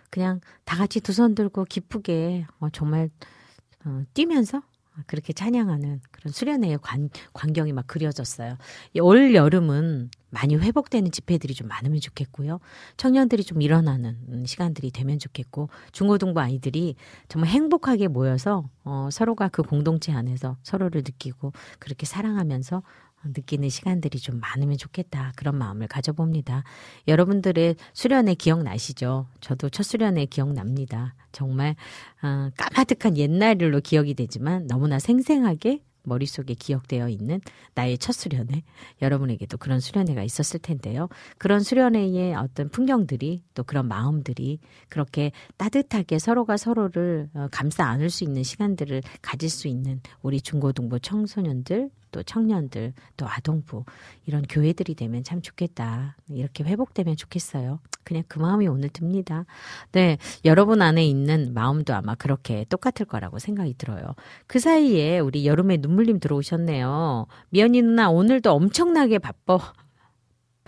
그냥 0.09 0.39
다 0.63 0.77
같이 0.77 1.01
두 1.01 1.11
손 1.11 1.35
들고 1.35 1.65
기쁘게, 1.65 2.45
어, 2.61 2.69
정말, 2.69 3.09
어, 3.83 4.01
뛰면서 4.13 4.61
그렇게 5.07 5.33
찬양하는 5.33 6.01
그런 6.11 6.31
수련회의 6.31 6.77
관, 6.81 7.09
광경이 7.33 7.73
막 7.73 7.87
그려졌어요. 7.87 8.57
올 9.01 9.35
여름은 9.35 10.09
많이 10.31 10.55
회복되는 10.55 11.11
집회들이 11.11 11.53
좀 11.53 11.67
많으면 11.67 11.99
좋겠고요. 11.99 12.59
청년들이 12.97 13.43
좀 13.43 13.61
일어나는 13.61 14.17
음, 14.29 14.45
시간들이 14.45 14.91
되면 14.91 15.17
좋겠고 15.17 15.69
중고등부 15.91 16.39
아이들이 16.39 16.95
정말 17.27 17.49
행복하게 17.49 18.07
모여서 18.07 18.69
어, 18.83 19.09
서로가 19.11 19.49
그 19.49 19.63
공동체 19.63 20.11
안에서 20.11 20.57
서로를 20.63 21.01
느끼고 21.01 21.53
그렇게 21.79 22.05
사랑하면서 22.05 22.83
느끼는 23.23 23.69
시간들이 23.69 24.19
좀 24.19 24.39
많으면 24.39 24.77
좋겠다. 24.77 25.33
그런 25.35 25.57
마음을 25.57 25.87
가져봅니다. 25.87 26.63
여러분들의 27.07 27.75
수련회 27.93 28.35
기억나시죠? 28.35 29.27
저도 29.41 29.69
첫 29.69 29.83
수련회 29.83 30.25
기억납니다. 30.25 31.15
정말 31.31 31.75
어, 32.23 32.49
까마득한 32.57 33.17
옛날 33.17 33.61
일로 33.61 33.81
기억이 33.81 34.13
되지만 34.13 34.67
너무나 34.67 34.99
생생하게 34.99 35.81
머릿속에 36.03 36.53
기억되어 36.53 37.09
있는 37.09 37.39
나의 37.75 37.97
첫 37.97 38.13
수련회. 38.13 38.63
여러분에게도 39.01 39.57
그런 39.57 39.79
수련회가 39.79 40.23
있었을 40.23 40.59
텐데요. 40.59 41.07
그런 41.37 41.61
수련회의 41.61 42.35
어떤 42.35 42.69
풍경들이 42.69 43.43
또 43.53 43.63
그런 43.63 43.87
마음들이 43.87 44.59
그렇게 44.89 45.31
따뜻하게 45.57 46.19
서로가 46.19 46.57
서로를 46.57 47.29
어, 47.33 47.47
감싸 47.51 47.85
안을 47.85 48.09
수 48.09 48.23
있는 48.23 48.43
시간들을 48.43 49.01
가질 49.21 49.49
수 49.49 49.67
있는 49.67 50.01
우리 50.21 50.41
중고등부 50.41 50.99
청소년들 50.99 51.89
또 52.11 52.23
청년들 52.23 52.93
또 53.17 53.27
아동부 53.27 53.85
이런 54.25 54.43
교회들이 54.43 54.95
되면 54.95 55.23
참 55.23 55.41
좋겠다. 55.41 56.15
이렇게 56.29 56.63
회복되면 56.63 57.15
좋겠어요. 57.15 57.79
그냥 58.03 58.23
그 58.27 58.39
마음이 58.39 58.67
오늘 58.67 58.89
듭니다. 58.89 59.45
네, 59.91 60.17
여러분 60.45 60.81
안에 60.81 61.05
있는 61.05 61.53
마음도 61.53 61.93
아마 61.93 62.15
그렇게 62.15 62.65
똑같을 62.69 63.05
거라고 63.05 63.39
생각이 63.39 63.75
들어요. 63.77 64.15
그 64.47 64.59
사이에 64.59 65.19
우리 65.19 65.45
여름에 65.45 65.77
눈물님 65.77 66.19
들어오셨네요. 66.19 67.27
미현이 67.49 67.81
누나 67.81 68.09
오늘도 68.09 68.51
엄청나게 68.51 69.19
바빠. 69.19 69.73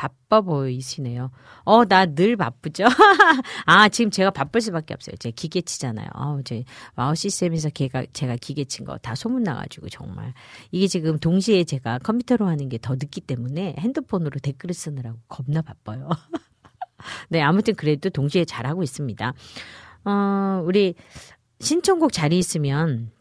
바빠 0.02 0.42
보이시네요. 0.42 1.30
어, 1.64 1.86
나 1.86 2.06
늘 2.08 2.36
바쁘죠? 2.36 2.86
아, 3.68 3.88
지금 3.90 4.10
제가 4.10 4.32
바쁠 4.32 4.60
수밖에 4.62 4.96
없어요. 4.96 5.16
제가 5.18 5.34
기계치잖아요. 5.36 6.08
아우, 6.14 6.42
제 6.44 6.64
와우 6.96 7.14
시스템에서 7.16 7.70
걔가, 7.70 8.06
제가 8.12 8.36
기계친 8.38 8.86
거 8.86 8.98
다 8.98 9.14
소문나가지고 9.14 9.90
정말. 9.90 10.34
이게 10.72 10.88
지금 10.88 11.20
동시에 11.20 11.64
제가 11.66 12.00
컴퓨터로 12.00 12.48
하는 12.48 12.68
게 12.70 12.80
더 12.80 12.96
늦기 12.96 13.22
때문에 13.22 13.76
핸드폰으로 13.78 14.40
댓글을 14.40 14.74
쓰느라고 14.74 15.20
겁나 15.28 15.62
바빠요. 15.62 16.10
네, 17.30 17.42
아무튼 17.42 17.76
그래도 17.76 18.10
동시에 18.10 18.46
잘하고 18.46 18.82
있습니다. 18.84 19.34
어, 20.06 20.62
우리 20.66 20.96
신청곡 21.60 22.12
자리 22.12 22.40
있으면 22.40 23.12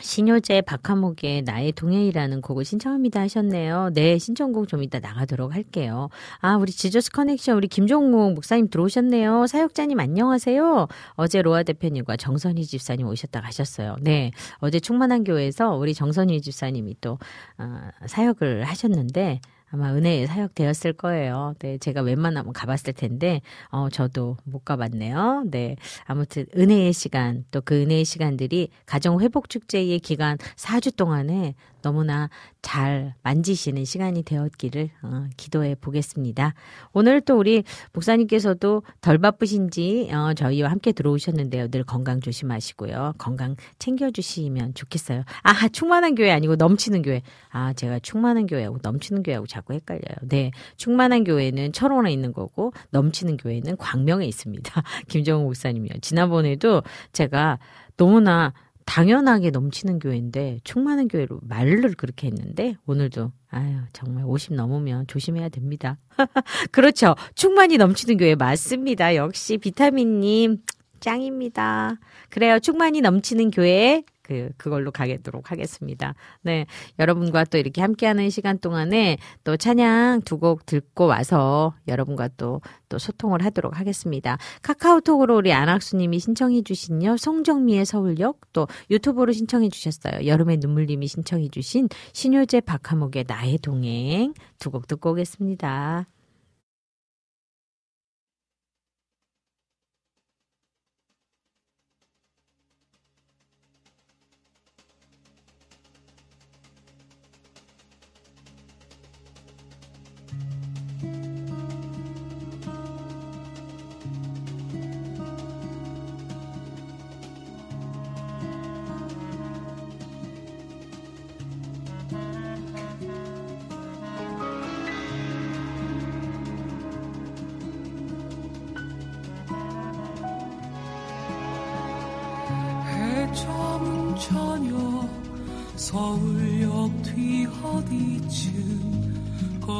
신효재 0.00 0.62
박하목의 0.62 1.42
나의 1.42 1.72
동행이라는 1.72 2.40
곡을 2.40 2.64
신청합니다 2.64 3.20
하셨네요. 3.20 3.90
네, 3.94 4.18
신청곡 4.18 4.68
좀 4.68 4.82
이따 4.82 4.98
나가도록 4.98 5.54
할게요. 5.54 6.08
아, 6.40 6.56
우리 6.56 6.72
지저스 6.72 7.12
커넥션 7.12 7.56
우리 7.56 7.68
김종국 7.68 8.34
목사님 8.34 8.68
들어오셨네요. 8.68 9.46
사역자님 9.46 10.00
안녕하세요. 10.00 10.88
어제 11.12 11.42
로아 11.42 11.62
대표님과 11.62 12.16
정선희 12.16 12.64
집사님 12.64 13.06
오셨다 13.06 13.40
가셨어요. 13.40 13.96
네, 14.00 14.32
어제 14.58 14.80
충만한 14.80 15.22
교회에서 15.22 15.76
우리 15.76 15.94
정선희 15.94 16.40
집사님이 16.40 16.96
또 17.00 17.18
어, 17.58 17.88
사역을 18.06 18.64
하셨는데 18.64 19.40
아마 19.74 19.92
은혜의 19.92 20.28
사역 20.28 20.54
되었을 20.54 20.92
거예요. 20.92 21.54
네, 21.58 21.78
제가 21.78 22.00
웬만하면 22.02 22.52
가봤을 22.52 22.92
텐데, 22.94 23.40
어, 23.70 23.88
저도 23.88 24.36
못 24.44 24.64
가봤네요. 24.64 25.46
네. 25.50 25.74
아무튼 26.04 26.46
은혜의 26.56 26.92
시간, 26.92 27.44
또 27.50 27.60
그 27.64 27.80
은혜의 27.82 28.04
시간들이 28.04 28.68
가정회복축제의 28.86 29.98
기간 30.00 30.36
4주 30.56 30.94
동안에 30.94 31.54
너무나 31.84 32.30
잘 32.62 33.14
만지시는 33.22 33.84
시간이 33.84 34.22
되었기를 34.22 34.88
어, 35.02 35.26
기도해 35.36 35.74
보겠습니다. 35.74 36.54
오늘 36.94 37.20
또 37.20 37.36
우리 37.36 37.62
목사님께서도 37.92 38.82
덜 39.02 39.18
바쁘신지 39.18 40.08
어, 40.10 40.32
저희와 40.32 40.70
함께 40.70 40.92
들어오셨는데요. 40.92 41.68
늘 41.68 41.84
건강 41.84 42.22
조심하시고요. 42.22 43.14
건강 43.18 43.56
챙겨주시면 43.78 44.72
좋겠어요. 44.72 45.24
아, 45.42 45.68
충만한 45.68 46.14
교회 46.14 46.30
아니고 46.32 46.56
넘치는 46.56 47.02
교회. 47.02 47.20
아, 47.50 47.74
제가 47.74 47.98
충만한 47.98 48.46
교회하고 48.46 48.78
넘치는 48.82 49.22
교회하고 49.22 49.46
자꾸 49.46 49.74
헷갈려요. 49.74 50.16
네. 50.22 50.52
충만한 50.78 51.22
교회는 51.24 51.72
철원에 51.72 52.10
있는 52.10 52.32
거고 52.32 52.72
넘치는 52.90 53.36
교회는 53.36 53.76
광명에 53.76 54.24
있습니다. 54.24 54.82
김정우 55.08 55.42
목사님이요. 55.44 56.00
지난번에도 56.00 56.82
제가 57.12 57.58
너무나 57.98 58.54
당연하게 58.84 59.50
넘치는 59.50 59.98
교회인데 59.98 60.60
충만한 60.64 61.08
교회로 61.08 61.40
말을 61.42 61.94
그렇게 61.94 62.26
했는데 62.26 62.76
오늘도 62.86 63.32
아유 63.50 63.78
정말 63.92 64.24
50 64.24 64.54
넘으면 64.54 65.06
조심해야 65.06 65.48
됩니다. 65.48 65.98
그렇죠. 66.70 67.14
충만히 67.34 67.76
넘치는 67.76 68.16
교회 68.18 68.34
맞습니다. 68.34 69.16
역시 69.16 69.58
비타민님 69.58 70.62
짱입니다. 71.00 71.98
그래요. 72.30 72.58
충만히 72.60 73.00
넘치는 73.00 73.50
교회 73.50 74.02
그 74.24 74.50
그걸로 74.56 74.90
가겠도록 74.90 75.52
하겠습니다. 75.52 76.14
네, 76.42 76.66
여러분과 76.98 77.44
또 77.44 77.58
이렇게 77.58 77.80
함께하는 77.82 78.30
시간 78.30 78.58
동안에 78.58 79.18
또 79.44 79.56
찬양 79.56 80.22
두 80.24 80.38
곡 80.38 80.66
듣고 80.66 81.06
와서 81.06 81.74
여러분과 81.86 82.28
또또 82.36 82.98
소통을 82.98 83.44
하도록 83.44 83.78
하겠습니다. 83.78 84.36
카카오톡으로 84.62 85.36
우리 85.36 85.52
안학수님이 85.52 86.18
신청해주신요 86.18 87.16
송정미의 87.18 87.84
서울역 87.86 88.40
또 88.52 88.66
유튜브로 88.90 89.32
신청해주셨어요. 89.32 90.26
여름의 90.26 90.56
눈물님이 90.58 91.06
신청해주신 91.06 91.88
신효재 92.12 92.62
박하목의 92.62 93.24
나의 93.28 93.58
동행 93.58 94.34
두 94.58 94.70
곡 94.70 94.88
듣고 94.88 95.12
오겠습니다. 95.12 96.13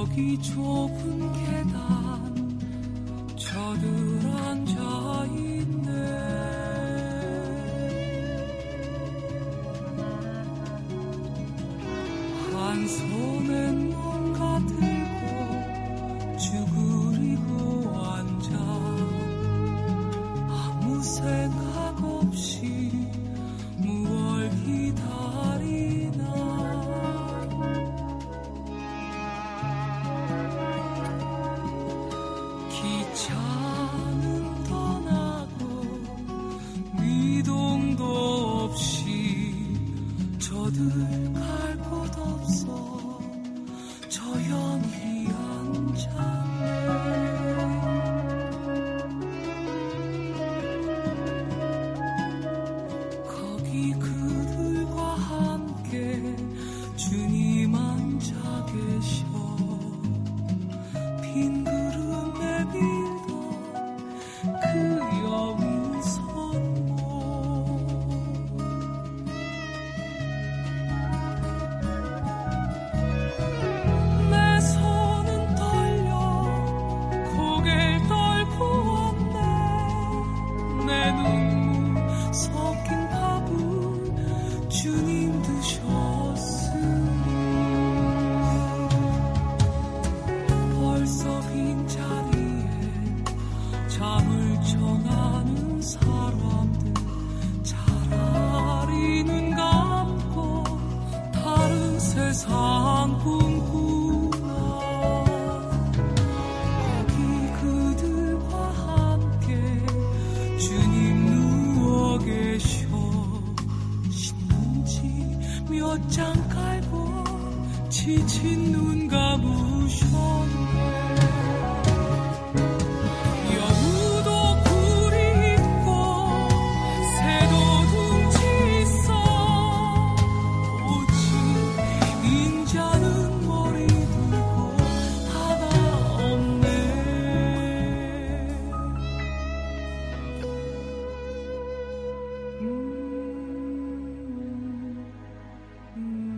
거기 0.05 0.39
좁은 0.43 1.33
계단 1.33 2.04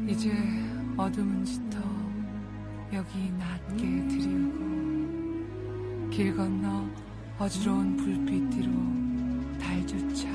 이제 0.06 0.30
어둠은 0.96 1.44
짙어 1.44 1.78
여기 2.92 3.30
낮게 3.32 4.06
드리우고 4.08 6.10
길 6.10 6.36
건너 6.36 6.88
어지러운 7.38 7.96
불빛 7.96 8.50
뒤로 8.50 8.70
달조차 9.58 10.28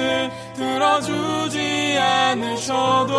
뜻 0.00 0.30
들어주지 0.54 1.98
않으셔도 1.98 3.12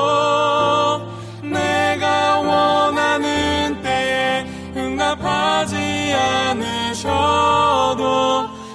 내가 1.44 2.40
원하는 2.40 3.80
때에 3.82 4.46
응답하지 4.76 5.76
않으셔도 6.50 8.02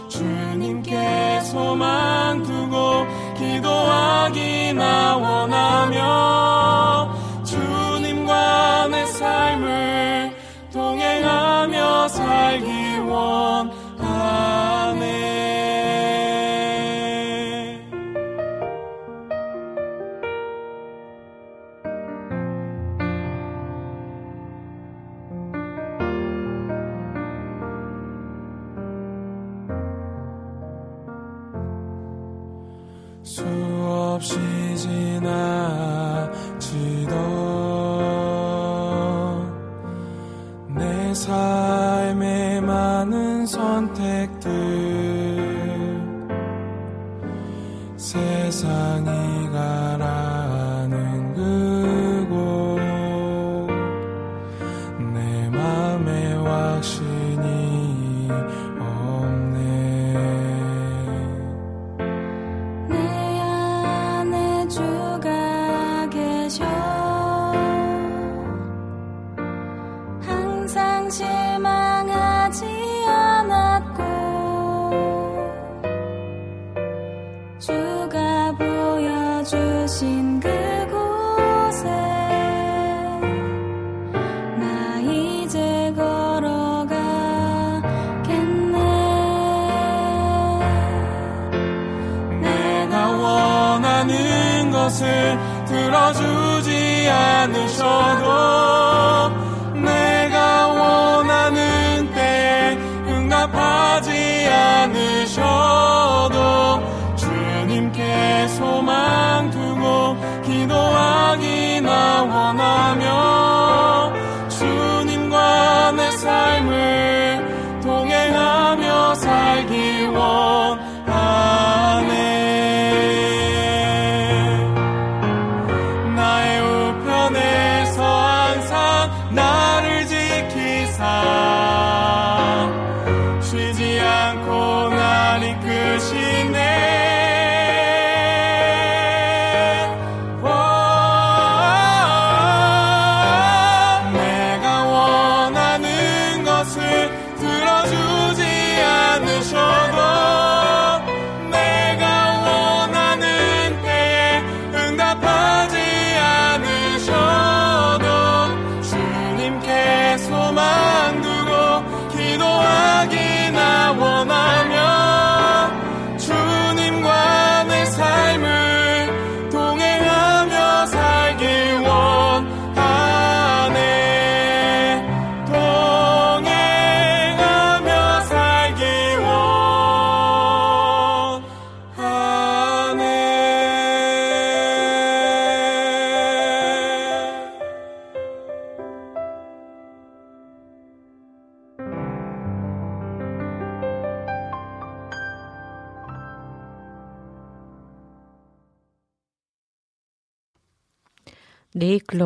주님께서만 0.08 0.84
두고 2.44 3.06
기도하기나 3.36 5.16
원하며 5.16 7.12
주님과 7.44 8.88
내 8.88 9.04
삶을 9.06 10.32
동행하며 10.72 12.08
살기 12.08 12.98
원. 13.08 13.65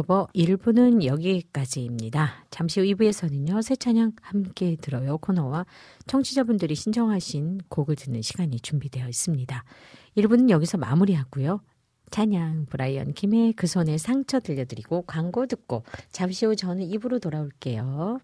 네이클로버 0.01 0.29
1부는 0.35 1.05
여기까지입니다. 1.05 2.47
잠시 2.51 2.81
후 2.81 2.87
2부에서는요, 2.87 3.63
새 3.63 3.77
찬양 3.77 4.13
함께 4.23 4.77
들어요 4.81 5.19
코너와 5.19 5.67
청취자분들이 6.07 6.75
신청하신 6.75 7.61
곡을 7.69 7.97
듣는 7.97 8.23
시간이 8.23 8.61
준비되어 8.61 9.09
있습니다. 9.09 9.65
1부는 10.17 10.51
여기서 10.51 10.79
마무리하고요. 10.79 11.61
찬양 12.11 12.67
브라이언 12.67 13.13
김의 13.15 13.53
그 13.53 13.67
손에 13.67 13.99
상처 13.99 14.41
들려드리고 14.41 15.03
광고 15.03 15.47
듣고 15.47 15.85
잠시 16.11 16.47
후 16.47 16.57
저는 16.57 16.89
2부로 16.89 17.21
돌아올게요. 17.21 18.19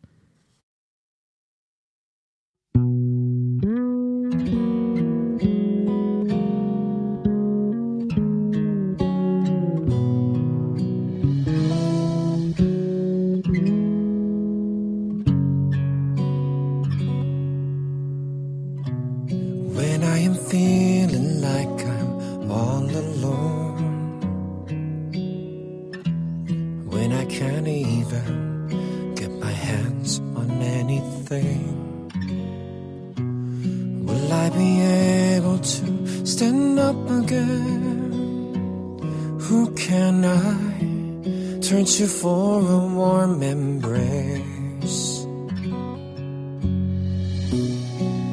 Turn 41.86 41.94
to 41.94 42.06
for 42.08 42.58
a 42.68 42.78
warm 42.78 43.42
embrace? 43.44 45.24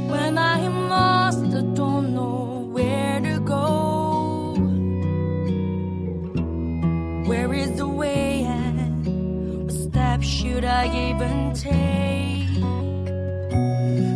When 0.10 0.38
I 0.40 0.58
am 0.58 0.90
lost, 0.90 1.46
I 1.54 1.62
don't 1.76 2.16
know 2.16 2.68
where 2.72 3.20
to 3.20 3.40
go. 3.42 4.56
Where 7.30 7.54
is 7.54 7.72
the 7.78 7.88
way 7.88 8.44
and 8.44 9.66
what 9.66 9.72
steps 9.72 10.26
should 10.26 10.66
I 10.66 10.86
even 11.10 11.54
take? 11.54 12.58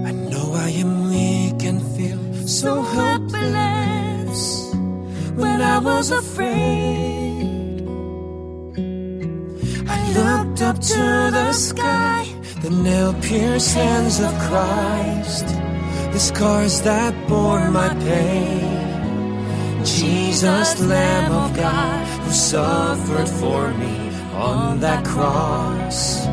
I 0.09 0.11
know 0.31 0.53
I 0.55 0.69
am 0.81 1.09
weak 1.11 1.61
and 1.63 1.81
feel 1.95 2.47
so 2.47 2.81
helpless 2.81 4.73
when 5.35 5.61
I 5.61 5.77
was 5.77 6.09
afraid. 6.09 7.26
Up 10.67 10.79
to 10.79 11.05
the 11.31 11.53
sky, 11.53 12.27
the 12.61 12.69
nail 12.69 13.13
pierced 13.21 13.73
hands 13.73 14.19
of 14.19 14.33
Christ, 14.47 15.45
the 16.11 16.19
scars 16.19 16.81
that 16.81 17.13
bore 17.29 17.71
my 17.71 17.87
pain. 18.09 19.85
Jesus, 19.85 20.67
Lamb 20.81 21.31
of 21.31 21.55
God, 21.55 22.05
who 22.23 22.31
suffered 22.33 23.29
for 23.39 23.63
me 23.81 23.95
on 24.33 24.81
that 24.81 25.05
cross. 25.05 26.25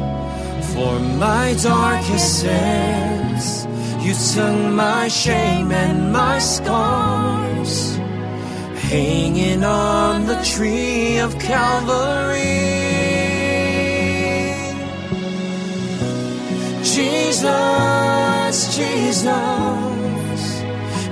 For 0.72 0.98
my 1.26 1.54
darkest 1.62 2.40
sins, 2.40 3.44
you 4.04 4.14
took 4.34 4.58
my 4.72 5.06
shame 5.06 5.70
and 5.70 6.12
my 6.12 6.40
scars, 6.40 7.94
hanging 8.90 9.62
on 9.62 10.26
the 10.26 10.42
tree 10.42 11.18
of 11.18 11.38
Calvary. 11.38 12.83
Jesus, 17.04 18.76
Jesus, 18.76 19.24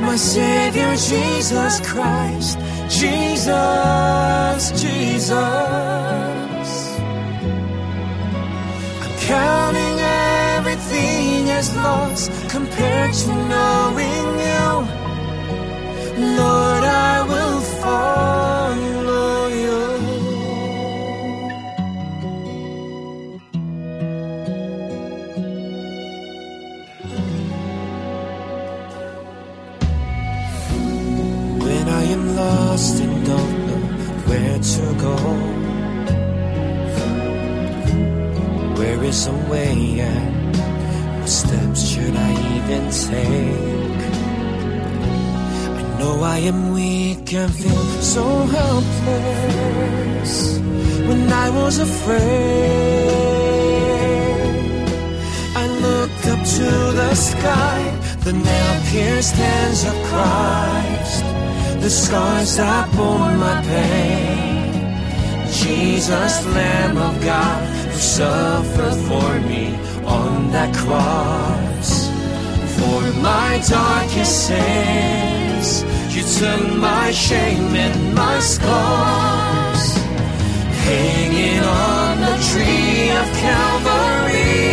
my 0.00 0.16
Savior 0.16 0.96
Jesus 0.96 1.80
Christ. 1.80 2.58
Jesus, 2.88 4.62
Jesus. 4.80 5.32
I'm 9.02 9.14
counting 9.20 9.98
everything 10.56 11.50
as 11.50 11.76
lost 11.76 12.30
compared 12.48 13.12
to 13.12 13.34
knowing 13.52 14.28
you. 14.48 14.70
Lord, 16.38 16.84
I 16.84 17.21
go, 35.02 35.16
where 38.78 39.00
is 39.02 39.26
a 39.26 39.36
way 39.50 40.00
and 40.00 40.56
what 41.18 41.28
steps 41.28 41.80
should 41.90 42.14
I 42.14 42.32
even 42.56 42.84
take? 43.08 44.02
I 45.78 45.82
know 45.98 46.14
I 46.22 46.38
am 46.50 46.60
weak 46.72 47.34
and 47.34 47.52
feel 47.52 47.84
so 48.14 48.24
helpless 48.58 50.32
when 51.08 51.22
I 51.32 51.50
was 51.50 51.74
afraid. 51.88 53.22
I 55.62 55.64
look 55.86 56.14
up 56.32 56.42
to 56.58 56.68
the 57.00 57.14
sky, 57.14 57.78
the 58.26 58.32
nail 58.32 58.74
pierced 58.90 59.34
hands 59.34 59.84
of 59.90 59.96
Christ, 60.10 61.24
the 61.82 61.90
scars 61.90 62.56
that 62.56 62.86
bore 62.96 63.34
my 63.46 63.60
pain. 63.62 64.51
Jesus, 65.62 66.44
Lamb 66.46 66.96
of 66.96 67.14
God, 67.24 67.62
who 67.86 67.98
suffered 67.98 68.98
for 69.08 69.30
me 69.48 69.76
on 70.04 70.50
that 70.50 70.74
cross. 70.74 72.08
For 72.78 73.00
my 73.22 73.62
darkest 73.68 74.48
sins, 74.48 75.84
you 76.14 76.22
took 76.38 76.76
my 76.78 77.12
shame 77.12 77.76
and 77.76 78.12
my 78.12 78.40
scars, 78.40 79.84
hanging 80.84 81.62
on 81.62 82.20
the 82.26 82.36
tree 82.50 83.10
of 83.20 83.26
Calvary. 83.44 84.72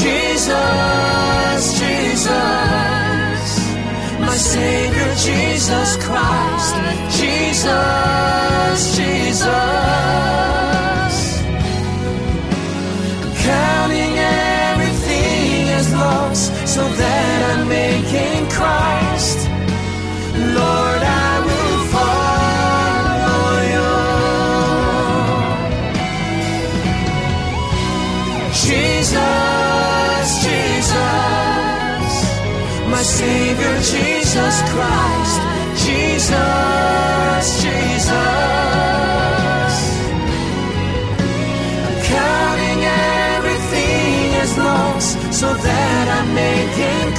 Jesus, 0.00 1.62
Jesus, 1.80 2.89
my 4.30 4.36
Savior, 4.36 5.12
Jesus 5.16 5.96
Christ, 5.96 6.74
Jesus, 7.18 8.78
Jesus. 8.96 9.42
Counting 13.42 14.14
everything 14.18 15.68
as 15.78 15.92
lost 15.94 16.52
so 16.68 16.82
that 17.00 17.58
I 17.58 17.64
may 17.64 18.02
gain 18.12 18.48
Christ. 18.48 18.99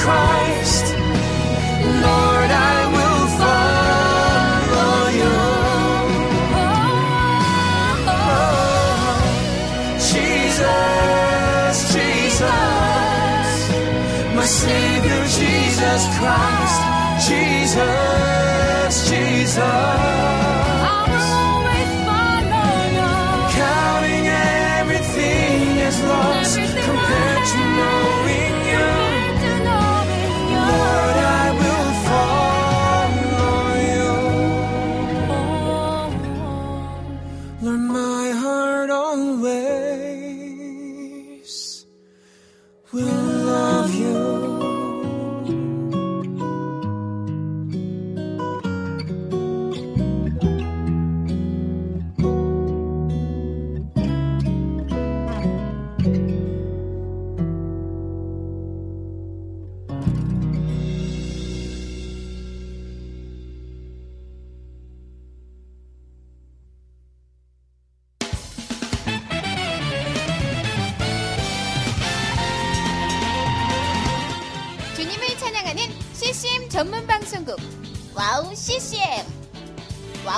cry. 0.02 0.51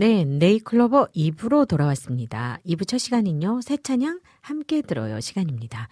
네, 0.00 0.24
네이클로버 0.24 1.08
2부로 1.14 1.68
돌아왔습니다. 1.68 2.58
2부 2.64 2.88
첫 2.88 2.96
시간은요, 2.96 3.60
새 3.60 3.76
찬양 3.76 4.20
함께 4.40 4.80
들어요 4.80 5.20
시간입니다. 5.20 5.88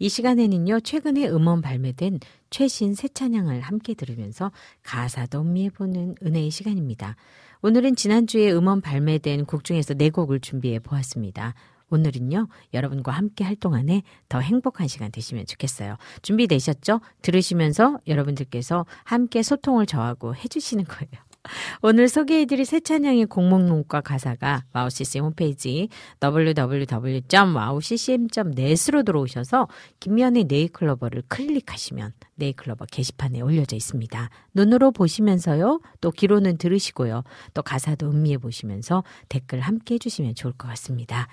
이 0.00 0.08
시간에는요, 0.08 0.80
최근에 0.80 1.28
음원 1.28 1.62
발매된 1.62 2.18
최신 2.50 2.96
새 2.96 3.06
찬양을 3.06 3.60
함께 3.60 3.94
들으면서 3.94 4.50
가사도 4.82 5.42
음미해보는 5.42 6.16
은혜의 6.24 6.50
시간입니다. 6.50 7.14
오늘은 7.62 7.94
지난주에 7.94 8.50
음원 8.50 8.80
발매된 8.80 9.44
곡 9.44 9.62
중에서 9.62 9.94
네 9.94 10.10
곡을 10.10 10.40
준비해 10.40 10.80
보았습니다. 10.80 11.54
오늘은요, 11.88 12.48
여러분과 12.74 13.12
함께 13.12 13.44
할 13.44 13.54
동안에 13.54 14.02
더 14.28 14.40
행복한 14.40 14.88
시간 14.88 15.12
되시면 15.12 15.46
좋겠어요. 15.46 15.98
준비되셨죠? 16.22 17.00
들으시면서 17.22 18.00
여러분들께서 18.08 18.86
함께 19.04 19.44
소통을 19.44 19.86
저하고 19.86 20.34
해주시는 20.34 20.82
거예요. 20.82 21.31
오늘 21.80 22.08
소개해드릴 22.08 22.64
새 22.64 22.78
찬양의 22.78 23.26
곡목록과 23.26 24.02
가사가 24.02 24.62
와우CCM 24.72 25.24
홈페이지 25.24 25.88
www.wowccm.net으로 26.22 29.02
들어오셔서 29.02 29.66
김면의 29.98 30.44
네이클로버를 30.44 31.24
클릭하시면 31.28 32.12
네이클로버 32.36 32.86
게시판에 32.86 33.40
올려져 33.40 33.74
있습니다. 33.74 34.30
눈으로 34.54 34.92
보시면서요. 34.92 35.80
또 36.00 36.12
귀로는 36.12 36.58
들으시고요. 36.58 37.24
또 37.54 37.62
가사도 37.62 38.10
음미해 38.10 38.38
보시면서 38.38 39.02
댓글 39.28 39.58
함께 39.60 39.94
해주시면 39.94 40.36
좋을 40.36 40.52
것 40.52 40.68
같습니다. 40.68 41.26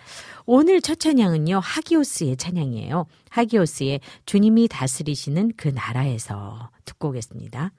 오늘 0.46 0.82
첫 0.82 1.00
찬양은요. 1.00 1.60
하기오스의 1.60 2.38
찬양이에요. 2.38 3.06
하기오스의 3.30 4.00
주님이 4.26 4.68
다스리시는 4.68 5.52
그 5.56 5.68
나라에서 5.68 6.72
듣고 6.86 7.10
오겠습니다. 7.10 7.72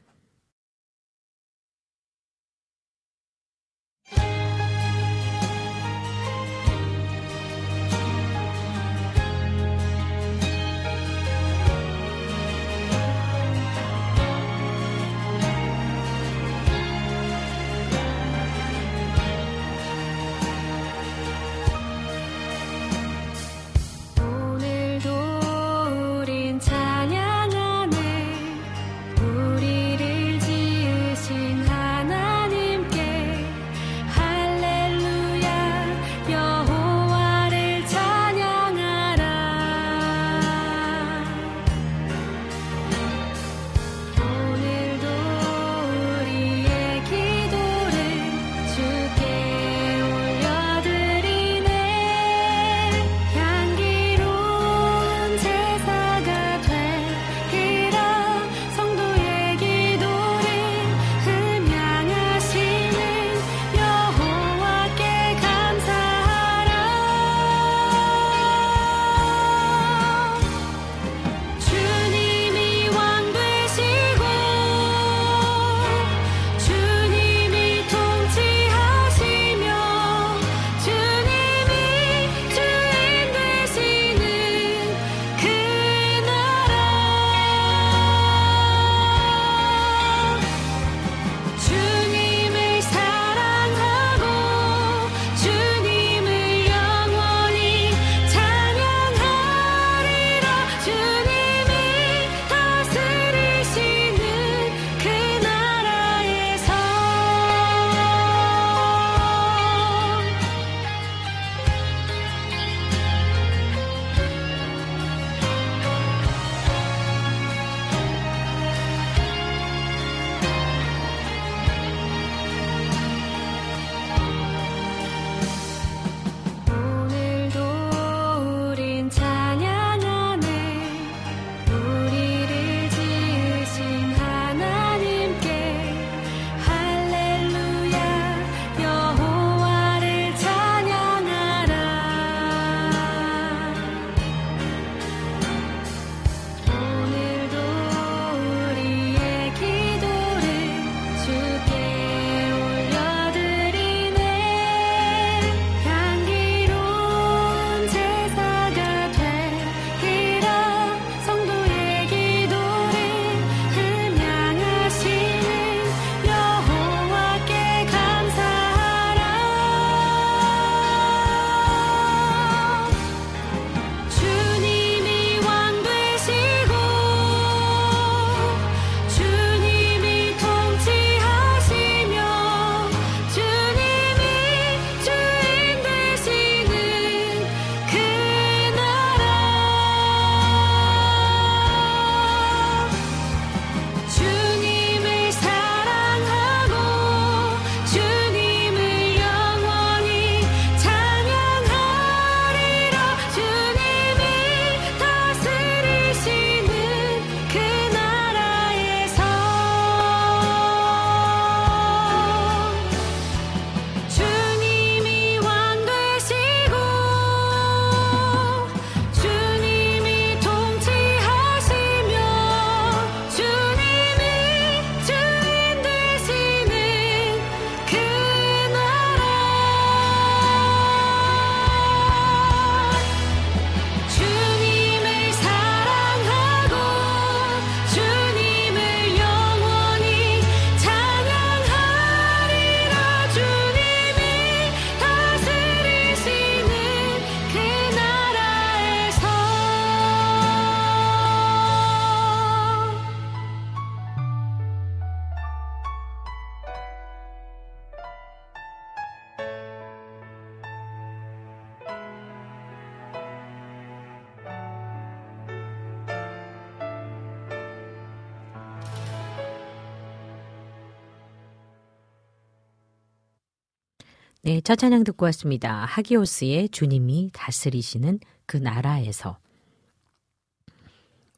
네, 274.60 274.62
첫 274.62 274.76
찬양 274.76 275.04
듣고 275.04 275.24
왔습니다. 275.24 275.86
하기오스의 275.86 276.68
주님이 276.68 277.30
다스리시는 277.32 278.20
그 278.44 278.58
나라에서. 278.58 279.38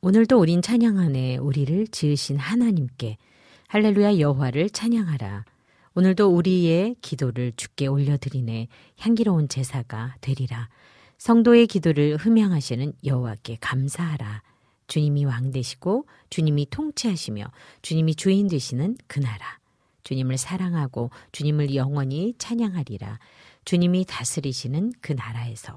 오늘도 0.01 0.41
우린 0.41 0.61
찬양 0.61 0.99
안에 0.99 1.37
우리를 1.37 1.87
지으신 1.87 2.37
하나님께 2.37 3.19
할렐루야 3.69 4.19
여호와를 4.19 4.71
찬양하라. 4.71 5.45
오늘도 5.95 6.35
우리의 6.35 6.97
기도를 7.01 7.53
주께 7.55 7.87
올려드리네 7.87 8.67
향기로운 8.99 9.47
제사가 9.47 10.17
되리라. 10.21 10.69
성도의 11.19 11.69
기도를 11.69 12.17
흠양하시는 12.17 12.93
여호와께 13.05 13.59
감사하라. 13.61 14.43
주님이 14.89 15.27
왕 15.27 15.53
되시고 15.53 16.09
주님이 16.29 16.67
통치하시며 16.71 17.45
주님이 17.83 18.17
주인 18.17 18.49
되시는 18.49 18.97
그 19.07 19.21
나라. 19.21 19.62
주님을 20.05 20.39
사랑하고 20.39 21.11
주님을 21.33 21.75
영원히 21.75 22.35
찬양하리라. 22.39 23.19
주님이 23.65 24.05
다스리시는 24.07 24.93
그 25.01 25.13
나라에서 25.13 25.77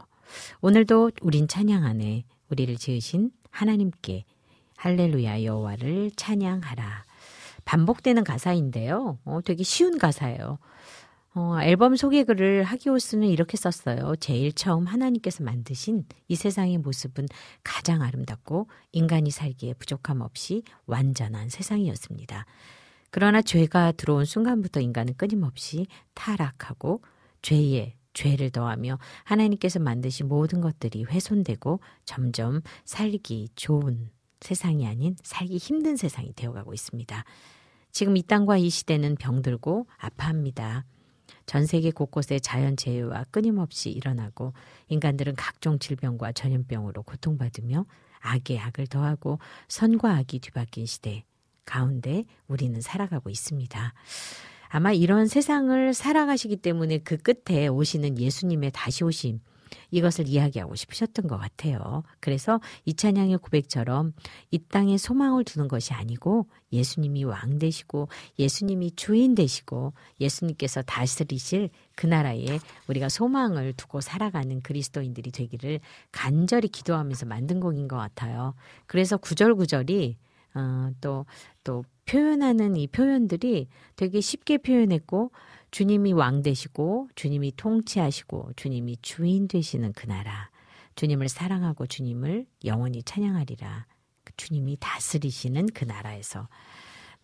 오늘도 0.61 1.11
우린 1.21 1.47
찬양 1.47 1.83
안에 1.83 2.23
우리를 2.49 2.75
지으신 2.77 3.31
하나님께 3.51 4.25
할렐루야 4.77 5.43
여호와를 5.43 6.11
찬양하라. 6.15 7.05
반복되는 7.63 8.23
가사인데요. 8.23 9.17
어, 9.25 9.39
되게 9.43 9.63
쉬운 9.63 9.97
가사예요. 9.97 10.59
어, 11.33 11.57
앨범 11.61 11.95
소개글을 11.95 12.63
하기오스는 12.63 13.27
이렇게 13.27 13.57
썼어요. 13.57 14.15
제일 14.17 14.53
처음 14.53 14.85
하나님께서 14.85 15.43
만드신 15.43 16.05
이 16.29 16.35
세상의 16.35 16.77
모습은 16.77 17.27
가장 17.63 18.01
아름답고 18.01 18.67
인간이 18.93 19.31
살기에 19.31 19.73
부족함 19.73 20.21
없이 20.21 20.63
완전한 20.85 21.49
세상이었습니다. 21.49 22.45
그러나 23.15 23.41
죄가 23.41 23.93
들어온 23.93 24.25
순간부터 24.25 24.81
인간은 24.81 25.13
끊임없이 25.15 25.87
타락하고 26.15 27.01
죄에 27.41 27.95
죄를 28.11 28.49
더하며 28.49 28.99
하나님께서 29.23 29.79
만드신 29.79 30.27
모든 30.27 30.59
것들이 30.59 31.05
훼손되고 31.05 31.79
점점 32.03 32.59
살기 32.83 33.51
좋은 33.55 34.09
세상이 34.41 34.85
아닌 34.85 35.15
살기 35.23 35.55
힘든 35.55 35.95
세상이 35.95 36.33
되어가고 36.33 36.73
있습니다. 36.73 37.23
지금 37.93 38.17
이 38.17 38.21
땅과 38.21 38.57
이 38.57 38.69
시대는 38.69 39.15
병들고 39.15 39.87
아파합니다. 39.95 40.83
전 41.45 41.65
세계 41.65 41.91
곳곳에 41.91 42.39
자연 42.39 42.75
재해와 42.75 43.23
끊임없이 43.31 43.91
일어나고 43.91 44.51
인간들은 44.89 45.35
각종 45.35 45.79
질병과 45.79 46.33
전염병으로 46.33 47.03
고통받으며 47.03 47.85
악에 48.19 48.59
악을 48.59 48.87
더하고 48.87 49.39
선과 49.69 50.17
악이 50.17 50.39
뒤바뀐 50.39 50.85
시대 50.85 51.23
가운데 51.65 52.23
우리는 52.47 52.79
살아가고 52.81 53.29
있습니다. 53.29 53.93
아마 54.69 54.91
이런 54.91 55.27
세상을 55.27 55.93
살아가시기 55.93 56.57
때문에 56.57 56.99
그 56.99 57.17
끝에 57.17 57.67
오시는 57.67 58.19
예수님의 58.19 58.71
다시 58.73 59.03
오심, 59.03 59.39
이것을 59.91 60.27
이야기하고 60.27 60.75
싶으셨던 60.75 61.27
것 61.27 61.37
같아요. 61.37 62.03
그래서 62.19 62.59
이 62.85 62.93
찬양의 62.93 63.37
고백처럼 63.37 64.13
이 64.51 64.59
땅에 64.59 64.97
소망을 64.97 65.43
두는 65.43 65.67
것이 65.67 65.93
아니고 65.93 66.47
예수님이 66.71 67.23
왕 67.23 67.59
되시고 67.59 68.09
예수님이 68.37 68.91
주인 68.95 69.35
되시고 69.35 69.93
예수님께서 70.19 70.81
다스리실 70.81 71.69
그 71.95 72.05
나라에 72.07 72.59
우리가 72.87 73.09
소망을 73.09 73.73
두고 73.73 74.01
살아가는 74.01 74.61
그리스도인들이 74.61 75.31
되기를 75.31 75.79
간절히 76.11 76.67
기도하면서 76.67 77.25
만든 77.25 77.59
곡인 77.59 77.87
것 77.87 77.97
같아요. 77.97 78.55
그래서 78.87 79.17
구절구절이 79.17 80.17
어, 80.55 80.89
또, 81.01 81.25
또 81.63 81.83
표현하는 82.05 82.75
이 82.75 82.87
표현들이 82.87 83.67
되게 83.95 84.21
쉽게 84.21 84.57
표현했고 84.59 85.31
주님이 85.71 86.13
왕 86.13 86.41
되시고 86.41 87.09
주님이 87.15 87.53
통치하시고 87.57 88.51
주님이 88.55 88.97
주인 89.01 89.47
되시는 89.47 89.93
그 89.93 90.07
나라 90.07 90.49
주님을 90.95 91.29
사랑하고 91.29 91.87
주님을 91.87 92.45
영원히 92.63 93.03
찬양하리라. 93.03 93.85
그 94.23 94.33
주님이 94.37 94.77
다스리시는 94.79 95.67
그 95.73 95.83
나라에서. 95.83 96.47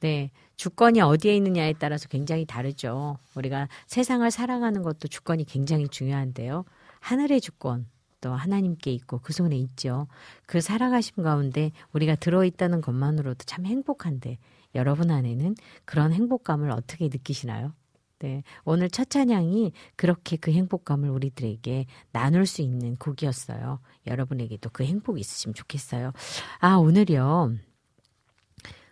네 0.02 0.32
주권이 0.58 1.00
어디에 1.00 1.36
있느냐에 1.38 1.74
따라서 1.74 2.08
굉장히 2.08 2.46
다르죠. 2.46 3.18
우리가 3.36 3.68
세상을 3.86 4.30
살아가는 4.30 4.82
것도 4.82 5.08
주권이 5.08 5.46
굉장히 5.46 5.88
중요한데요. 5.88 6.66
하늘의 7.00 7.40
주권 7.40 7.88
또 8.22 8.34
하나님께 8.34 8.92
있고 8.94 9.20
그 9.20 9.34
손에 9.34 9.58
있죠. 9.58 10.08
그 10.46 10.62
살아가심 10.62 11.24
가운데 11.24 11.72
우리가 11.92 12.16
들어있다는 12.16 12.82
것만으로도 12.82 13.44
참 13.46 13.66
행복한데 13.66 14.38
여러분 14.76 15.12
안에는 15.12 15.56
그런 15.86 16.14
행복감을 16.14 16.72
어떻게 16.72 17.06
느끼시나요? 17.06 17.74
네. 18.20 18.44
오늘 18.64 18.90
첫 18.90 19.10
찬양이 19.10 19.74
그렇게 19.96 20.38
그 20.38 20.52
행복감을 20.52 21.10
우리들에게 21.10 21.88
나눌 22.12 22.46
수 22.46 22.62
있는 22.62 22.96
곡이었어요. 22.98 23.80
여러분에게도 24.06 24.70
그 24.72 24.84
행복이 24.84 25.20
있으시면 25.20 25.56
좋겠어요. 25.56 26.14
아, 26.60 26.76
오늘이요. 26.76 27.56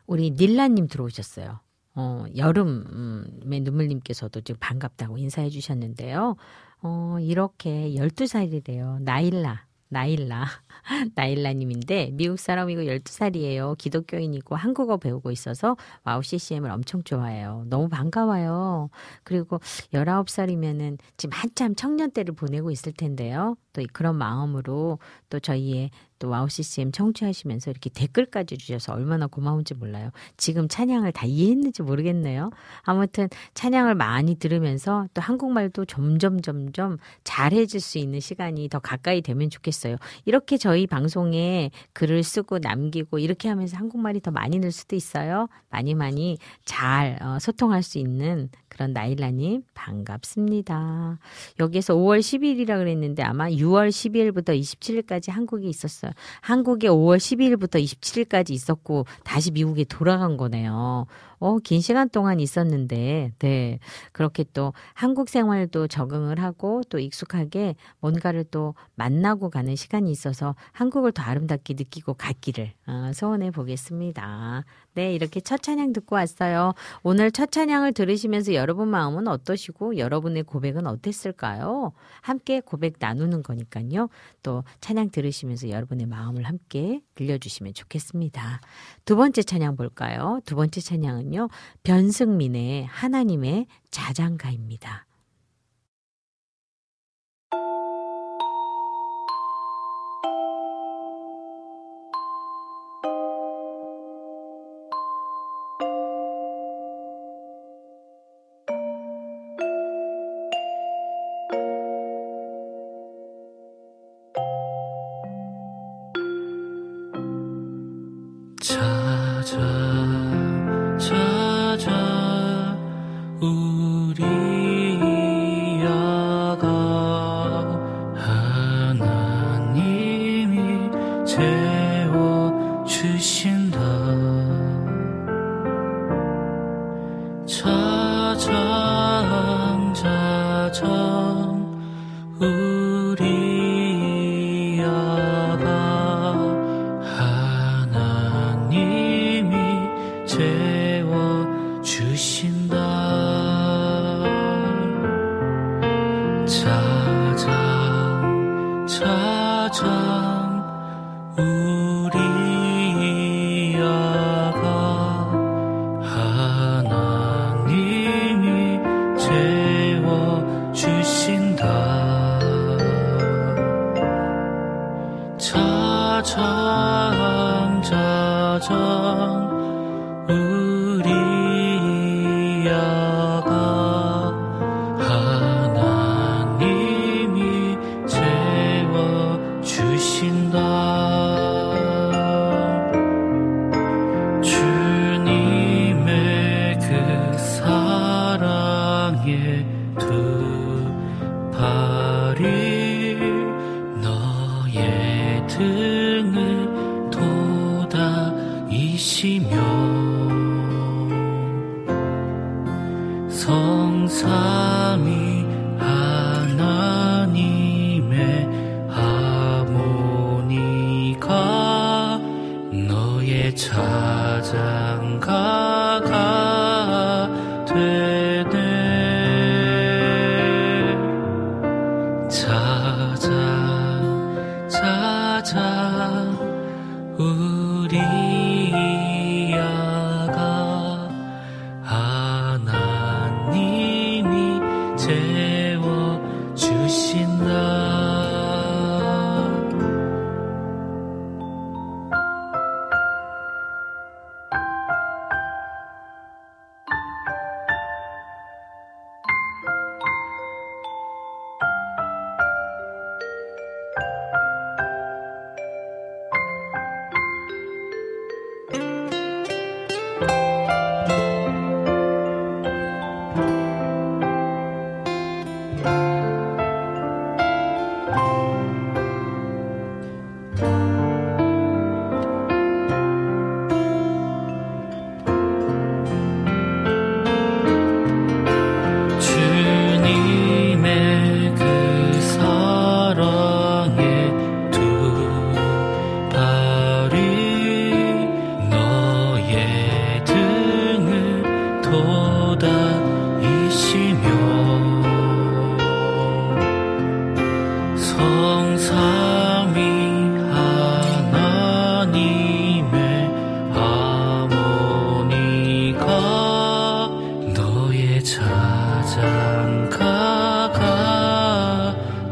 우리 0.08 0.32
닐라님 0.32 0.88
들어오셨어요. 0.88 1.60
어, 1.94 2.26
여름의 2.36 3.60
눈물님께서도 3.62 4.42
지금 4.42 4.60
반갑다고 4.60 5.20
인사해 5.20 5.50
주셨는데요. 5.50 6.36
어, 6.82 7.18
이렇게 7.20 7.92
12살이래요. 7.96 9.02
나일라. 9.02 9.66
나일라. 9.90 10.46
나일라님인데, 11.16 12.12
미국 12.14 12.40
사람이고 12.40 12.84
12살이에요. 12.84 13.78
기독교인이고 13.78 14.56
한국어 14.56 14.98
배우고 14.98 15.32
있어서 15.32 15.76
와우 16.04 16.22
CCM을 16.22 16.70
엄청 16.70 17.04
좋아해요. 17.04 17.66
너무 17.68 17.90
반가워요. 17.90 18.90
그리고 19.24 19.60
19살이면은 19.94 21.00
지금 21.18 21.34
한참 21.34 21.74
청년 21.76 22.12
때를 22.12 22.36
보내고 22.36 22.70
있을 22.72 22.94
텐데요. 22.94 23.56
또 23.74 23.84
그런 23.92 24.16
마음으로 24.16 25.00
또 25.30 25.40
저희의 25.40 25.90
또 26.20 26.30
와우 26.30 26.50
CCM 26.50 26.92
청취하시면서 26.92 27.72
이렇게 27.72 27.90
댓글까지 27.90 28.58
주셔서 28.58 28.94
얼마나 28.94 29.28
고마운지 29.28 29.74
몰라요. 29.74 30.12
지금 30.38 30.68
찬양을 30.68 31.12
다 31.14 31.26
이해했는지 31.26 31.82
모르겠네요. 31.82 32.52
아무튼 32.84 33.30
찬양을 33.54 33.96
많이 33.96 34.36
들으면서 34.36 35.08
또 35.14 35.22
한국말도 35.22 35.86
점점 35.86 36.42
점점 36.42 36.98
잘해질 37.24 37.80
수 37.80 37.98
있는 37.98 38.20
시간이 38.20 38.70
더 38.70 38.80
가까이 38.80 39.22
되면 39.22 39.50
좋겠어요. 39.50 39.96
이렇게 40.26 40.58
저희 40.58 40.86
방송에 40.86 41.72
글을 41.94 42.24
쓰고 42.24 42.60
남기고 42.60 43.20
이렇게 43.20 43.50
하면서 43.50 43.78
한국말이 43.78 44.20
더 44.20 44.32
많이 44.32 44.60
늘 44.60 44.72
수도 44.72 44.96
있어요. 44.96 45.48
많이 45.70 45.96
많이 45.96 46.38
잘 46.66 47.18
어, 47.22 47.40
소통할 47.40 47.82
수 47.84 47.98
있는 47.98 48.50
그런 48.80 48.94
나일라님 48.94 49.64
반갑습니다. 49.74 51.20
여기에서 51.60 51.96
5월 51.96 52.20
10일이라 52.20 52.78
그랬는데 52.78 53.24
아마 53.24 53.50
6월 53.50 53.90
12일부터 53.90 54.58
27일까지 54.58 55.32
한국에 55.32 55.68
있었어요. 55.68 56.14
한국에 56.40 56.88
5월 56.88 57.18
12일부터 57.18 57.84
27일까지 57.84 58.52
있었고 58.52 59.06
다시 59.26 59.52
미국에 59.52 59.84
돌아간 59.84 60.38
거네요. 60.38 61.08
어, 61.40 61.58
긴 61.60 61.82
시간 61.82 62.10
동안 62.10 62.40
있었는데, 62.40 63.32
네. 63.40 63.80
그렇게 64.12 64.46
또 64.54 64.74
한국 64.94 65.30
생활도 65.30 65.88
적응을 65.88 66.42
하고 66.42 66.82
또 66.90 67.00
익숙하게 67.00 67.76
뭔가를 68.00 68.44
또 68.46 68.76
만나고 68.96 69.50
가는 69.50 69.76
시간이 69.76 70.12
있어서 70.12 70.56
한국을 70.72 71.12
더 71.12 71.24
아름답게 71.24 71.76
느끼고 71.76 72.16
갔기를 72.16 72.74
어, 72.88 73.12
소원해 73.14 73.52
보겠습니다. 73.52 74.66
네, 74.96 75.14
이렇게 75.14 75.40
첫 75.40 75.62
찬양 75.62 75.94
듣고 75.94 76.16
왔어요. 76.16 76.74
오늘 77.04 77.32
첫 77.32 77.52
찬양을 77.52 77.94
들으시면서 77.94 78.54
여러분 78.54 78.90
마음은 78.90 79.28
어떠시고 79.28 79.98
여러분의 79.98 80.44
고백은 80.44 80.88
어땠을까요? 80.88 81.94
함께 82.22 82.60
고백 82.60 82.96
나누는 83.00 83.44
거니까요. 83.44 84.10
또 84.44 84.64
찬양 84.82 85.12
들으시면서 85.12 85.70
여러분의 85.70 86.06
마음을 86.08 86.44
함께 86.44 87.02
들려주시면 87.16 87.76
좋겠습니다. 87.76 88.62
두 89.06 89.16
번째 89.16 89.44
찬양 89.44 89.78
볼까요? 89.78 90.42
두 90.46 90.56
번째 90.56 90.82
찬양은 90.82 91.29
요. 91.36 91.50
변승민의 91.84 92.86
하나님의 92.86 93.68
자장가입니다. 93.92 95.09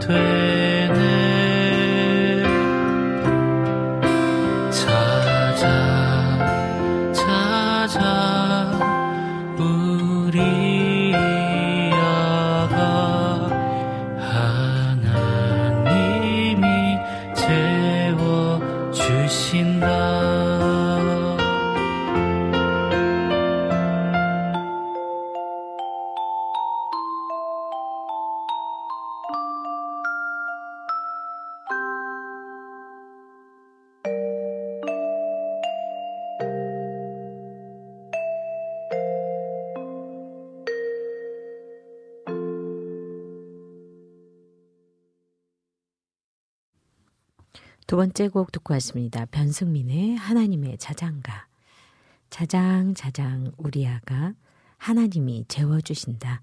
자 0.07 0.46
두 47.88 47.95
번째 47.95 48.27
곡 48.27 48.51
듣고 48.51 48.73
왔습니다. 48.73 49.26
변승민의 49.27 50.18
하나님의 50.18 50.77
자장가. 50.77 51.47
자장, 52.30 52.93
자장, 52.93 53.53
우리 53.55 53.88
아가 53.88 54.34
하나님이 54.76 55.45
재워주신다. 55.47 56.41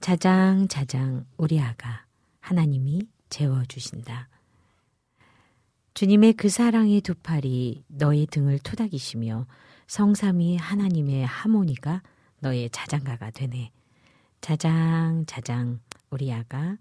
자장, 0.00 0.66
자장, 0.66 1.24
우리 1.36 1.60
아가 1.60 2.04
하나님이 2.40 3.06
재워주신다. 3.30 4.28
주님의 5.94 6.32
그 6.32 6.48
사랑의 6.48 7.00
두 7.00 7.14
팔이 7.14 7.84
너의 7.86 8.26
등을 8.26 8.58
토닥이시며 8.58 9.46
성삼이 9.86 10.56
하나님의 10.56 11.26
하모니가 11.26 12.02
너의 12.40 12.70
자장가가 12.70 13.30
되네. 13.30 13.70
자장, 14.40 15.26
자장, 15.28 15.78
우리 16.10 16.32
아가 16.32 16.76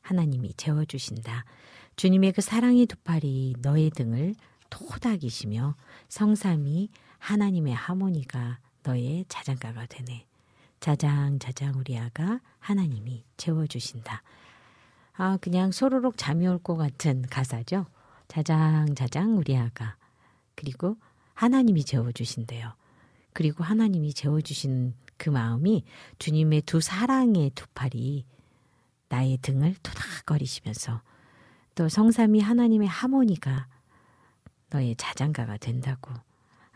하나님이 0.00 0.54
재워주신다. 0.54 1.44
주님의 1.96 2.32
그 2.32 2.42
사랑의 2.42 2.86
두 2.86 2.96
팔이 2.96 3.54
너의 3.60 3.90
등을 3.90 4.34
토닥이시며 4.68 5.74
성삼이 6.08 6.90
하나님의 7.18 7.74
하모니가 7.74 8.58
너의 8.82 9.24
자장가가 9.28 9.86
되네. 9.86 10.26
자장 10.78 11.38
자장 11.38 11.74
우리 11.78 11.96
아가 11.98 12.40
하나님이 12.58 13.24
채워주신다. 13.36 14.22
아 15.14 15.38
그냥 15.40 15.72
소로록 15.72 16.18
잠이 16.18 16.46
올 16.46 16.58
것 16.58 16.76
같은 16.76 17.22
가사죠. 17.22 17.86
자장 18.28 18.94
자장 18.94 19.38
우리 19.38 19.56
아가 19.56 19.96
그리고 20.54 20.96
하나님이 21.32 21.84
재워주신대요. 21.84 22.74
그리고 23.32 23.64
하나님이 23.64 24.12
재워주신 24.12 24.94
그 25.16 25.30
마음이 25.30 25.84
주님의 26.18 26.62
두 26.62 26.80
사랑의 26.82 27.50
두 27.54 27.66
팔이 27.74 28.26
나의 29.08 29.38
등을 29.40 29.74
토닥거리시면서 29.82 31.00
또 31.76 31.88
성삼이 31.88 32.40
하나님의 32.40 32.88
하모니가 32.88 33.68
너의 34.70 34.96
자장가가 34.96 35.58
된다고 35.58 36.12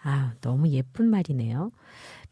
아, 0.03 0.33
너무 0.41 0.69
예쁜 0.69 1.07
말이네요. 1.11 1.73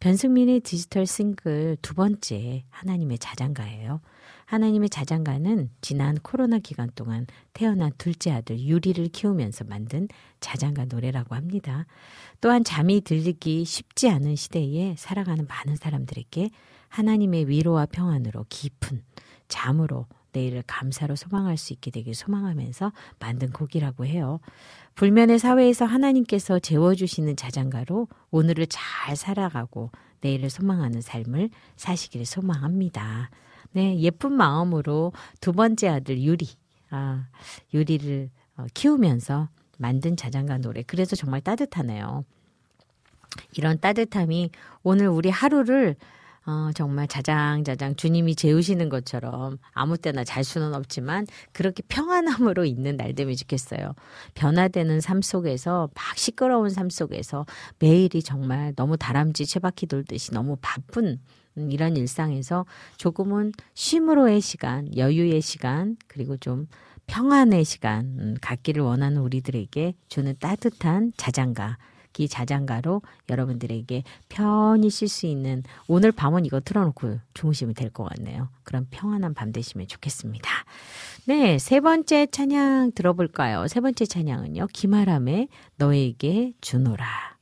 변승민의 0.00 0.60
디지털 0.60 1.06
싱글 1.06 1.76
두 1.82 1.94
번째 1.94 2.64
하나님의 2.70 3.18
자장가예요. 3.18 4.00
하나님의 4.46 4.88
자장가는 4.88 5.70
지난 5.82 6.16
코로나 6.22 6.58
기간 6.58 6.90
동안 6.94 7.26
태어난 7.52 7.90
둘째 7.98 8.30
아들 8.30 8.58
유리를 8.58 9.06
키우면서 9.08 9.64
만든 9.64 10.08
자장가 10.40 10.86
노래라고 10.86 11.34
합니다. 11.34 11.84
또한 12.40 12.64
잠이 12.64 13.02
들기 13.02 13.64
쉽지 13.64 14.08
않은 14.08 14.36
시대에 14.36 14.94
살아가는 14.96 15.46
많은 15.46 15.76
사람들에게 15.76 16.50
하나님의 16.88 17.48
위로와 17.48 17.86
평안으로 17.86 18.46
깊은 18.48 19.02
잠으로 19.48 20.06
내일을 20.32 20.62
감사로 20.66 21.16
소망할 21.16 21.56
수 21.56 21.72
있게 21.72 21.90
되길 21.90 22.14
소망하면서 22.14 22.92
만든 23.18 23.50
곡이라고 23.50 24.06
해요. 24.06 24.40
불면의 24.94 25.38
사회에서 25.38 25.84
하나님께서 25.84 26.58
재워주시는 26.58 27.36
자장가로 27.36 28.08
오늘을 28.30 28.66
잘 28.68 29.16
살아가고 29.16 29.90
내일을 30.20 30.50
소망하는 30.50 31.00
삶을 31.00 31.50
사시기를 31.76 32.26
소망합니다. 32.26 33.30
네, 33.72 33.98
예쁜 34.00 34.32
마음으로 34.32 35.12
두 35.40 35.52
번째 35.52 35.88
아들 35.88 36.20
유리, 36.20 36.48
아, 36.90 37.26
유리를 37.72 38.30
어, 38.56 38.66
키우면서 38.74 39.48
만든 39.78 40.16
자장가 40.16 40.58
노래. 40.58 40.82
그래서 40.82 41.14
정말 41.14 41.40
따뜻하네요. 41.40 42.24
이런 43.56 43.78
따뜻함이 43.78 44.50
오늘 44.82 45.08
우리 45.08 45.30
하루를 45.30 45.96
어, 46.48 46.70
정말 46.74 47.06
자장자장 47.06 47.96
주님이 47.96 48.34
재우시는 48.34 48.88
것처럼 48.88 49.58
아무 49.72 49.98
때나 49.98 50.24
잘 50.24 50.44
수는 50.44 50.74
없지만 50.74 51.26
그렇게 51.52 51.82
평안함으로 51.88 52.64
있는 52.64 52.96
날 52.96 53.14
되면 53.14 53.36
좋겠어요. 53.36 53.92
변화되는 54.32 55.02
삶 55.02 55.20
속에서 55.20 55.90
막 55.94 56.16
시끄러운 56.16 56.70
삶 56.70 56.88
속에서 56.88 57.44
매일이 57.80 58.22
정말 58.22 58.72
너무 58.76 58.96
다람쥐 58.96 59.44
채바퀴 59.44 59.88
돌듯이 59.88 60.32
너무 60.32 60.56
바쁜 60.62 61.20
음, 61.58 61.70
이런 61.70 61.98
일상에서 61.98 62.64
조금은 62.96 63.52
쉼으로의 63.74 64.40
시간, 64.40 64.88
여유의 64.96 65.42
시간, 65.42 65.98
그리고 66.06 66.38
좀 66.38 66.66
평안의 67.08 67.66
시간 67.66 68.06
음, 68.18 68.34
갖기를 68.40 68.82
원하는 68.82 69.20
우리들에게 69.20 69.92
주는 70.08 70.34
따뜻한 70.40 71.12
자장가. 71.18 71.76
이 72.18 72.28
자장가로 72.28 73.02
여러분들에게 73.28 74.02
편히 74.28 74.90
쉴 74.90 75.08
수 75.08 75.26
있는 75.26 75.62
오늘 75.86 76.10
밤은 76.12 76.46
이거 76.46 76.60
틀어놓고 76.60 77.18
주무시면 77.34 77.74
될 77.74 77.90
것 77.90 78.04
같네요. 78.04 78.48
그럼 78.64 78.86
평안한 78.90 79.34
밤 79.34 79.52
되시면 79.52 79.86
좋겠습니다. 79.86 80.50
네, 81.26 81.58
세 81.58 81.80
번째 81.80 82.26
찬양 82.26 82.92
들어볼까요? 82.94 83.66
세 83.68 83.80
번째 83.80 84.04
찬양은요. 84.04 84.66
김아람의 84.72 85.48
너에게 85.76 86.52
주노라. 86.60 87.37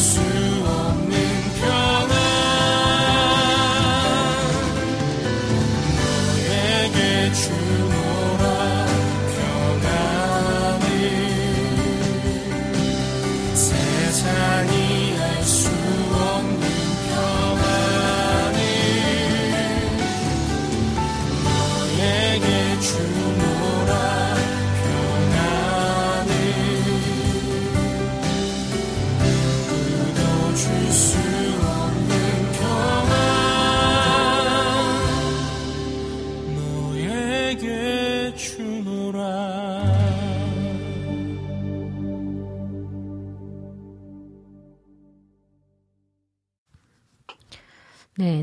soon. 0.00 0.39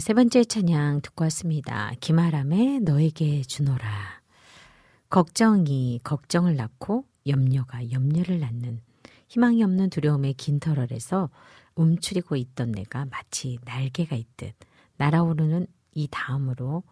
세 0.08 0.14
번째 0.14 0.46
찬양 0.46 1.02
듣고 1.02 1.26
왔습니다. 1.26 1.92
김아람의 2.00 2.80
너에게 2.80 3.42
주노라. 3.42 4.22
걱정이 5.10 6.00
걱정을 6.02 6.56
낳고 6.56 7.04
염려가 7.28 7.92
염려를 7.92 8.40
낳는 8.40 8.80
희망이 9.28 9.62
없는 9.64 9.90
두려움의 9.90 10.36
긴 10.36 10.62
터널에서 10.62 11.30
움츠리고 11.76 12.38
있던 12.38 12.72
내가 12.72 13.04
마치 13.04 13.58
날개가 13.66 14.16
있듯 14.16 14.56
날아오르는 14.96 15.68
이 15.92 16.08
다음으로 16.10 16.84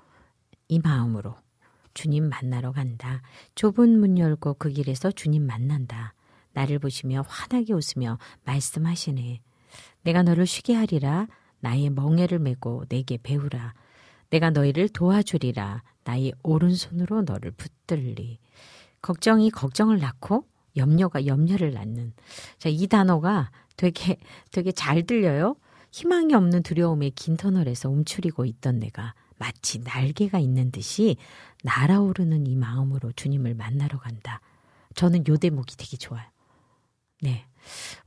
이 0.67 0.79
마음으로 0.79 1.37
주님 1.93 2.27
만나러 2.27 2.73
간다. 2.73 3.21
좁은 3.55 3.97
문 3.97 4.17
열고 4.17 4.55
그 4.55 4.67
길에서 4.67 5.09
주님 5.13 5.47
만난다. 5.47 6.15
나를 6.51 6.79
보시며 6.79 7.23
환하게 7.25 7.71
웃으며 7.71 8.19
말씀하시네. 8.43 9.39
내가 10.01 10.21
너를 10.21 10.45
쉬게 10.45 10.73
하리라. 10.73 11.27
나의 11.65 11.89
멍에를 11.89 12.37
메고 12.37 12.85
내게 12.89 13.17
배우라. 13.17 13.73
내가 14.29 14.51
너희를 14.51 14.87
도와주리라. 14.87 15.81
나의 16.03 16.31
오른손으로 16.43 17.23
너를 17.23 17.49
붙들리. 17.49 18.37
걱정이 19.01 19.49
걱정을 19.49 19.97
낳고 19.97 20.45
염려가 20.77 21.25
염려를 21.25 21.73
낳는. 21.73 22.13
자, 22.59 22.69
이 22.69 22.85
단어가 22.85 23.49
되게 23.77 24.17
되게 24.51 24.71
잘 24.71 25.07
들려요. 25.07 25.55
희망이 25.91 26.35
없는 26.35 26.61
두려움의 26.61 27.11
긴 27.11 27.35
터널에서 27.35 27.89
움츠리고 27.89 28.45
있던 28.45 28.77
내가 28.77 29.15
마치 29.39 29.79
날개가 29.79 30.37
있는 30.37 30.69
듯이 30.69 31.17
날아오르는 31.63 32.45
이 32.45 32.55
마음으로 32.55 33.11
주님을 33.13 33.55
만나러 33.55 33.97
간다. 33.97 34.39
저는 34.93 35.25
요 35.27 35.37
대목이 35.37 35.77
되게 35.77 35.97
좋아요. 35.97 36.25
네. 37.21 37.47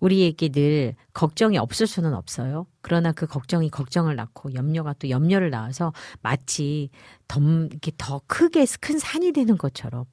우리에게 0.01 0.49
늘 0.49 0.95
걱정이 1.13 1.59
없을 1.59 1.87
수는 1.87 2.15
없어요. 2.15 2.67
그러나 2.81 3.13
그 3.13 3.27
걱정이 3.27 3.71
걱정을 3.71 4.17
낳고 4.17 4.55
염려가 4.55 4.95
또 4.95 5.11
염려를 5.11 5.51
낳아서 5.51 5.93
마치 6.23 6.91
더, 7.27 7.41
이렇게 7.41 7.93
더 7.99 8.21
크게 8.27 8.67
큰 8.81 8.99
산이 8.99 9.33
되는 9.33 9.59
것처럼 9.59 10.05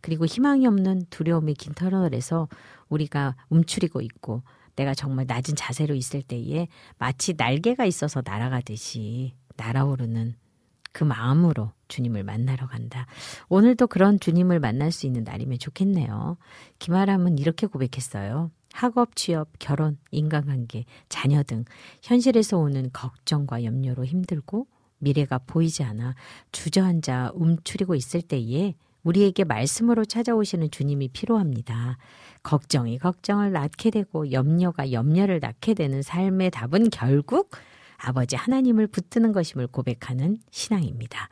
그리고 0.00 0.26
희망이 0.26 0.66
없는 0.66 1.06
두려움의 1.10 1.54
긴 1.54 1.74
터널에서 1.74 2.48
우리가 2.88 3.36
움츠리고 3.48 4.00
있고 4.00 4.42
내가 4.76 4.94
정말 4.94 5.26
낮은 5.26 5.54
자세로 5.54 5.94
있을 5.94 6.22
때에 6.22 6.68
마치 6.98 7.34
날개가 7.36 7.84
있어서 7.84 8.22
날아가듯이 8.24 9.34
날아오르는 9.56 10.34
그 10.92 11.04
마음으로 11.04 11.72
주님을 11.88 12.22
만나러 12.22 12.66
간다. 12.66 13.06
오늘도 13.48 13.86
그런 13.86 14.20
주님을 14.20 14.60
만날 14.60 14.92
수 14.92 15.06
있는 15.06 15.24
날이면 15.24 15.58
좋겠네요. 15.58 16.36
김아람은 16.78 17.38
이렇게 17.38 17.66
고백했어요. 17.66 18.50
학업, 18.72 19.16
취업, 19.16 19.48
결혼, 19.58 19.98
인간관계, 20.10 20.84
자녀 21.08 21.42
등 21.42 21.64
현실에서 22.02 22.58
오는 22.58 22.90
걱정과 22.92 23.64
염려로 23.64 24.04
힘들고 24.04 24.66
미래가 24.98 25.38
보이지 25.38 25.82
않아 25.82 26.14
주저앉아 26.52 27.32
움츠리고 27.34 27.94
있을 27.94 28.22
때에 28.22 28.74
우리에게 29.02 29.44
말씀으로 29.44 30.04
찾아오시는 30.04 30.70
주님이 30.70 31.08
필요합니다. 31.08 31.98
걱정이 32.42 32.98
걱정을 32.98 33.52
낳게 33.52 33.90
되고 33.90 34.30
염려가 34.30 34.92
염려를 34.92 35.40
낳게 35.40 35.74
되는 35.74 36.02
삶의 36.02 36.52
답은 36.52 36.90
결국 36.90 37.50
아버지 37.96 38.36
하나님을 38.36 38.88
붙드는 38.88 39.32
것임을 39.32 39.68
고백하는 39.68 40.38
신앙입니다. 40.50 41.28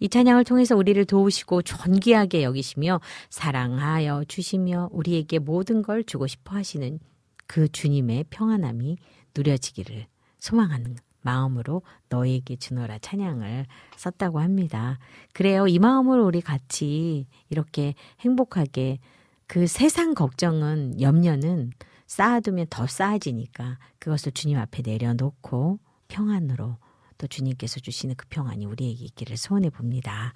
이 0.00 0.08
찬양을 0.08 0.44
통해서 0.44 0.76
우리를 0.76 1.04
도우시고 1.04 1.62
존귀하게 1.62 2.42
여기시며 2.42 3.00
사랑하여 3.30 4.24
주시며 4.28 4.90
우리에게 4.92 5.38
모든 5.38 5.82
걸 5.82 6.04
주고 6.04 6.26
싶어 6.26 6.54
하시는 6.54 6.98
그 7.46 7.68
주님의 7.68 8.26
평안함이 8.30 8.96
누려지기를 9.36 10.06
소망하는 10.38 10.96
마음으로 11.22 11.82
너에게 12.08 12.56
주노라 12.56 12.98
찬양을 12.98 13.66
썼다고 13.96 14.38
합니다. 14.40 14.98
그래요. 15.32 15.66
이 15.66 15.78
마음으로 15.78 16.24
우리 16.24 16.40
같이 16.40 17.26
이렇게 17.50 17.94
행복하게 18.20 18.98
그 19.46 19.66
세상 19.66 20.14
걱정은 20.14 21.00
염려는 21.00 21.72
쌓아두면 22.06 22.66
더 22.70 22.86
쌓아지니까 22.86 23.78
그것을 23.98 24.32
주님 24.32 24.58
앞에 24.58 24.82
내려놓고 24.82 25.78
평안으로 26.08 26.76
또 27.18 27.26
주님께서 27.26 27.80
주시는 27.80 28.14
그 28.16 28.26
평안이 28.30 28.64
우리에게 28.64 29.04
있기를 29.04 29.36
소원해 29.36 29.70
봅니다. 29.70 30.32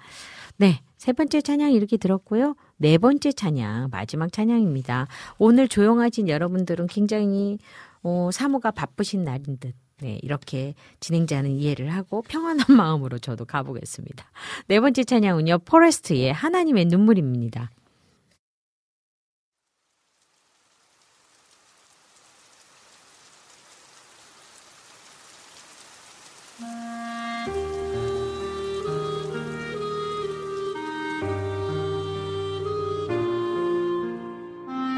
네. 0.57 0.81
세 0.97 1.11
번째 1.11 1.41
찬양 1.41 1.71
이렇게 1.71 1.97
들었고요. 1.97 2.55
네 2.77 2.97
번째 2.97 3.31
찬양, 3.31 3.89
마지막 3.91 4.31
찬양입니다. 4.31 5.07
오늘 5.37 5.67
조용하신 5.67 6.29
여러분들은 6.29 6.87
굉장히, 6.87 7.57
어, 8.03 8.29
사모가 8.31 8.71
바쁘신 8.71 9.23
날인 9.23 9.57
듯. 9.59 9.73
네, 10.01 10.19
이렇게 10.21 10.73
진행자는 10.99 11.51
이해를 11.51 11.93
하고 11.93 12.21
평안한 12.23 12.65
마음으로 12.75 13.19
저도 13.19 13.45
가보겠습니다. 13.45 14.25
네 14.67 14.79
번째 14.81 15.03
찬양은요, 15.03 15.59
포레스트의 15.59 16.33
하나님의 16.33 16.85
눈물입니다. 16.85 17.69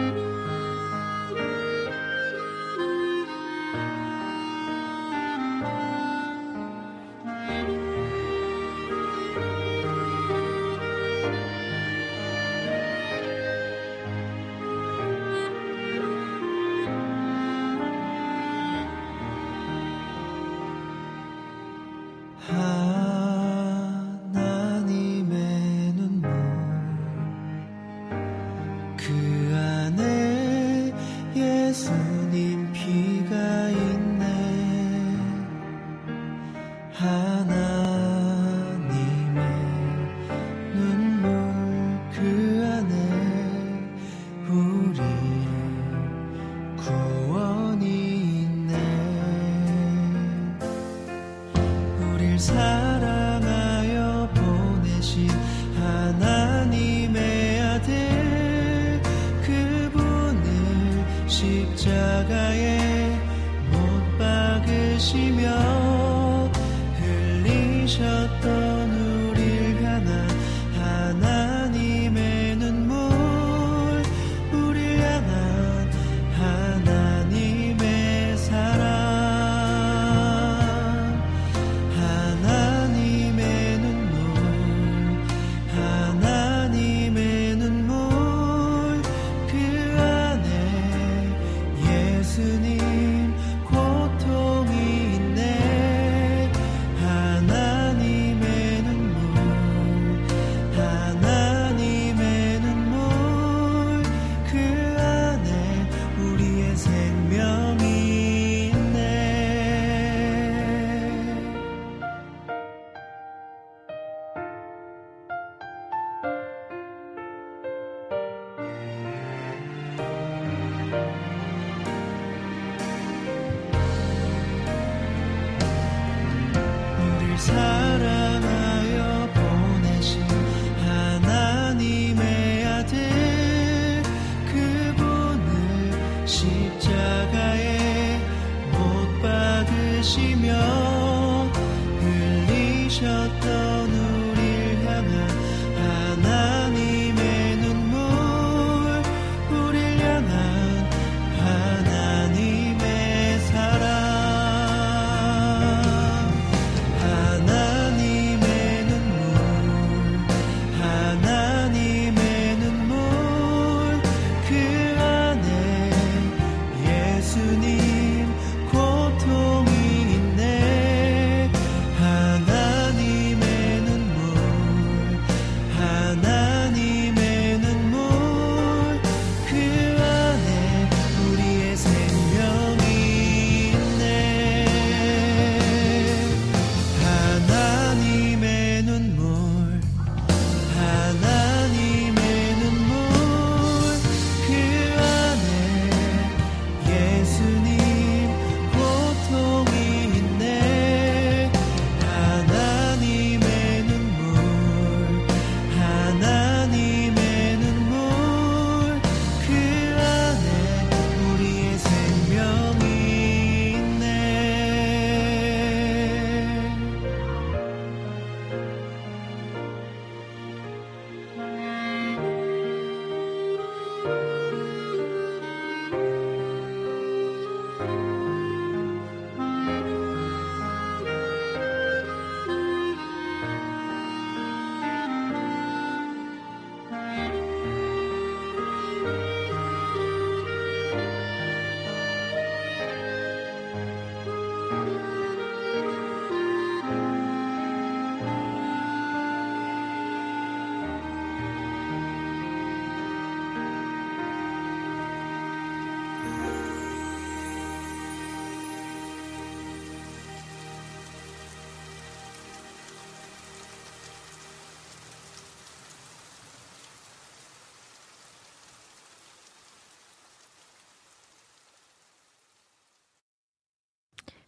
하나 0.05 0.34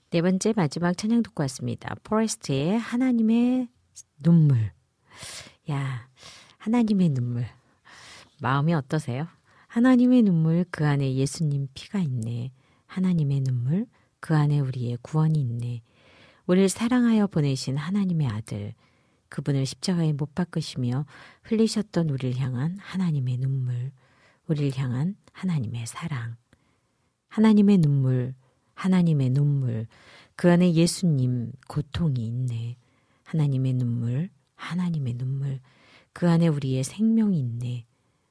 네 0.10 0.22
번째 0.22 0.54
마지막 0.56 0.98
찬양 0.98 1.22
듣고 1.22 1.44
왔습니다. 1.44 1.94
포레스트의 2.02 2.80
하나님의 2.80 3.68
눈물. 4.24 4.72
야, 5.70 6.08
하나님의 6.60 7.10
눈물. 7.10 7.46
마음이 8.40 8.74
어떠세요? 8.74 9.28
하나님의 9.68 10.22
눈물 10.22 10.64
그 10.72 10.86
안에 10.88 11.14
예수님 11.16 11.68
피가 11.74 12.00
있네. 12.00 12.54
하나님의 12.86 13.42
눈물 13.42 13.86
그 14.22 14.34
안에 14.34 14.62
우리의 14.62 14.98
구원이 15.02 15.42
있네. 15.42 15.82
우리를 16.46 16.70
사랑하여 16.70 17.28
보내신 17.28 17.76
하나님의 17.76 18.28
아들 18.28 18.74
그분을 19.28 19.66
십자가에 19.66 20.14
못 20.14 20.34
박으시며 20.34 21.06
흘리셨던 21.44 22.10
우리를 22.10 22.40
향한 22.40 22.78
하나님의 22.80 23.40
눈물 23.40 23.92
우리를 24.48 24.72
향한 24.82 25.18
하나님의 25.34 25.86
사랑 25.86 26.38
하나님의 27.28 27.80
눈물 27.80 28.36
하나님의 28.78 29.32
눈물 29.32 29.88
그 30.36 30.52
안에 30.52 30.74
예수님 30.74 31.52
고통이 31.68 32.26
있네. 32.26 32.78
하나님의 33.24 33.74
눈물 33.74 34.30
하나님의 34.56 35.16
눈물 35.16 35.60
그 36.14 36.30
안에 36.30 36.48
우리의 36.48 36.84
생명이 36.84 37.40
있네. 37.40 37.86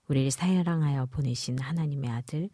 우리를 0.09 0.31
사랑하여 0.31 1.07
보내신 1.07 1.59
하나님의 1.59 2.11
아들, 2.11 2.49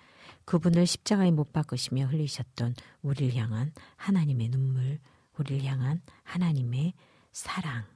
그분을 0.47 0.86
십자가에 0.86 1.31
못 1.31 1.52
박으시며 1.52 2.06
흘리셨던 2.06 2.74
우리를 3.02 3.36
향한 3.36 3.73
하나님의 3.97 4.48
눈물, 4.48 4.98
우리를 5.39 5.62
향한 5.64 6.01
하나님의 6.23 6.94
사랑. 7.31 7.91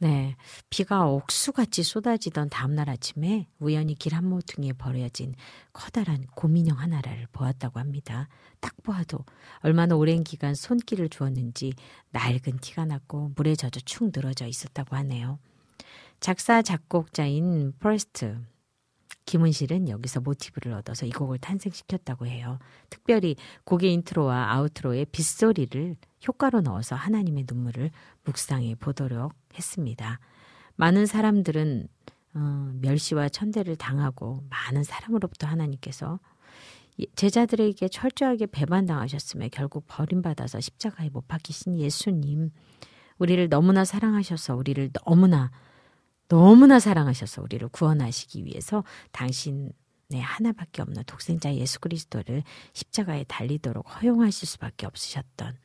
네. 0.00 0.36
비가 0.70 1.06
옥수같이 1.06 1.82
쏟아지던 1.82 2.50
다음날 2.50 2.88
아침에 2.88 3.48
우연히 3.58 3.96
길 3.96 4.14
한모퉁이에 4.14 4.74
버려진 4.74 5.34
커다란 5.72 6.24
곰인형 6.36 6.78
하나를 6.78 7.26
보았다고 7.32 7.80
합니다. 7.80 8.28
딱 8.60 8.74
보아도 8.84 9.24
얼마나 9.58 9.96
오랜 9.96 10.22
기간 10.22 10.54
손길을 10.54 11.08
주었는지 11.08 11.72
낡은 12.10 12.58
티가 12.60 12.84
났고 12.84 13.32
물에 13.34 13.56
젖어 13.56 13.80
축 13.84 14.12
늘어져 14.14 14.46
있었다고 14.46 14.94
하네요. 14.96 15.40
작사 16.20 16.62
작곡자인 16.62 17.72
퍼레스트 17.80 18.40
김은실은 19.28 19.90
여기서 19.90 20.20
모티브를 20.20 20.72
얻어서 20.72 21.04
이 21.04 21.10
곡을 21.10 21.38
탄생시켰다고 21.38 22.26
해요. 22.26 22.58
특별히 22.88 23.36
곡의 23.64 23.92
인트로와 23.92 24.54
아우트로의 24.54 25.04
빗소리를 25.12 25.96
효과로 26.26 26.62
넣어서 26.62 26.96
하나님의 26.96 27.44
눈물을 27.46 27.90
묵상해 28.28 28.74
보도록 28.74 29.32
했습니다. 29.54 30.20
많은 30.76 31.06
사람들은 31.06 31.88
어, 32.34 32.72
멸시와 32.82 33.30
천대를 33.30 33.76
당하고 33.76 34.44
많은 34.50 34.84
사람으로부터 34.84 35.46
하나님께서 35.46 36.20
제자들에게 37.14 37.88
철저하게 37.88 38.46
배반당하셨음에 38.46 39.48
결국 39.48 39.84
버림받아서 39.86 40.60
십자가에 40.60 41.08
못 41.08 41.26
박히신 41.26 41.78
예수님 41.78 42.50
우리를 43.18 43.48
너무나 43.48 43.84
사랑하셔서 43.84 44.56
우리를 44.56 44.90
너무나 44.92 45.50
너무나 46.28 46.78
사랑하셔서 46.78 47.42
우리를 47.42 47.66
구원하시기 47.68 48.44
위해서 48.44 48.84
당신의 49.12 49.72
하나밖에 50.20 50.82
없는 50.82 51.04
독생자 51.06 51.54
예수 51.54 51.80
그리스도를 51.80 52.42
십자가에 52.74 53.24
달리도록 53.24 53.86
허용하실 54.02 54.46
수밖에 54.46 54.86
없으셨던 54.86 55.56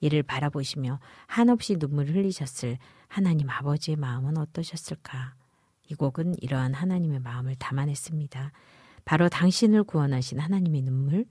이를 0.00 0.22
바라보시며 0.22 1.00
한없이 1.26 1.76
눈물을 1.78 2.14
흘리셨을 2.14 2.78
하나님 3.08 3.48
아버지의 3.48 3.96
마음은 3.96 4.38
어떠셨을까? 4.38 5.34
이 5.88 5.94
곡은 5.94 6.36
이러한 6.40 6.74
하나님의 6.74 7.20
마음을 7.20 7.54
담아냈습니다. 7.56 8.52
바로 9.04 9.28
당신을 9.28 9.84
구원하신 9.84 10.40
하나님의 10.40 10.82
눈물, 10.82 11.26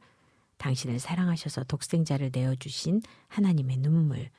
당신을 0.57 0.99
사랑하셔서 0.99 1.63
독생자를 1.63 2.29
내어주신 2.33 3.01
하나님의 3.27 3.77
눈물, 3.77 4.29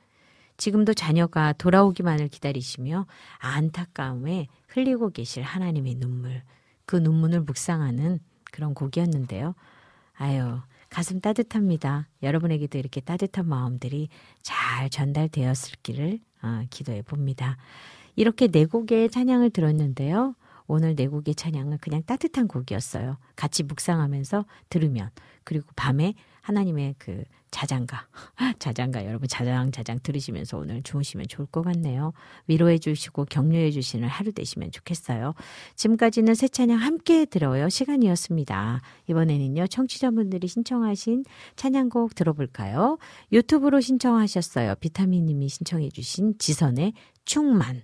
지금도 0.56 0.94
자녀가 0.94 1.52
돌아오기만을 1.52 2.28
기다리시며 2.28 3.06
안타까움에 3.38 4.46
흘리고 4.68 5.10
계실 5.10 5.42
하나님의 5.42 5.96
눈물, 5.96 6.42
그 6.86 6.96
눈물을 6.96 7.40
묵상하는 7.40 8.20
그런 8.52 8.72
곡이었는데요. 8.74 9.54
아유, 10.14 10.60
가슴 10.94 11.20
따뜻합니다. 11.20 12.06
여러분에게도 12.22 12.78
이렇게 12.78 13.00
따뜻한 13.00 13.48
마음들이 13.48 14.08
잘 14.42 14.88
전달되었을기를 14.88 16.20
어, 16.42 16.62
기도해 16.70 17.02
봅니다. 17.02 17.56
이렇게 18.14 18.46
네 18.46 18.64
곡의 18.64 19.10
찬양을 19.10 19.50
들었는데요. 19.50 20.36
오늘 20.68 20.94
네 20.94 21.08
곡의 21.08 21.34
찬양은 21.34 21.78
그냥 21.78 22.04
따뜻한 22.06 22.46
곡이었어요. 22.46 23.16
같이 23.34 23.64
묵상하면서 23.64 24.44
들으면 24.68 25.10
그리고 25.42 25.66
밤에 25.74 26.14
하나님의 26.42 26.94
그 26.98 27.24
자장가, 27.54 28.08
자장가 28.58 29.06
여러분 29.06 29.28
자장 29.28 29.70
자장 29.70 30.00
들으시면서 30.02 30.58
오늘 30.58 30.82
주무시면 30.82 31.26
좋을 31.28 31.46
것 31.46 31.62
같네요. 31.62 32.12
위로해 32.48 32.78
주시고 32.78 33.26
격려해 33.26 33.70
주시는 33.70 34.08
하루 34.08 34.32
되시면 34.32 34.72
좋겠어요. 34.72 35.34
지금까지는 35.76 36.34
새 36.34 36.48
찬양 36.48 36.78
함께 36.78 37.24
들어요 37.24 37.68
시간이었습니다. 37.68 38.80
이번에는요 39.08 39.68
청취자분들이 39.68 40.48
신청하신 40.48 41.24
찬양곡 41.54 42.16
들어볼까요? 42.16 42.98
유튜브로 43.30 43.80
신청하셨어요. 43.80 44.74
비타민님이 44.80 45.48
신청해 45.48 45.90
주신 45.90 46.34
지선의 46.38 46.92
충만. 47.24 47.82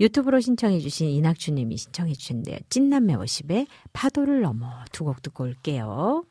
유튜브로 0.00 0.40
신청해 0.40 0.80
주신 0.80 1.08
이낙주님이 1.08 1.76
신청해 1.76 2.12
주셨는데요. 2.14 2.58
찐남매 2.68 3.14
워십의 3.14 3.68
파도를 3.92 4.40
넘어 4.42 4.68
두 4.92 5.04
곡 5.04 5.22
듣고 5.22 5.44
올게요. 5.44 6.24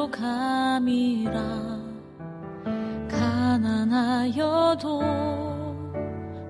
만족함이라 0.00 1.30
가난하여도 3.10 5.00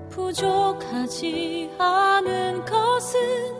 부족하지 0.08 1.70
않은 1.78 2.64
것은 2.64 3.59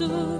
일 0.00 0.39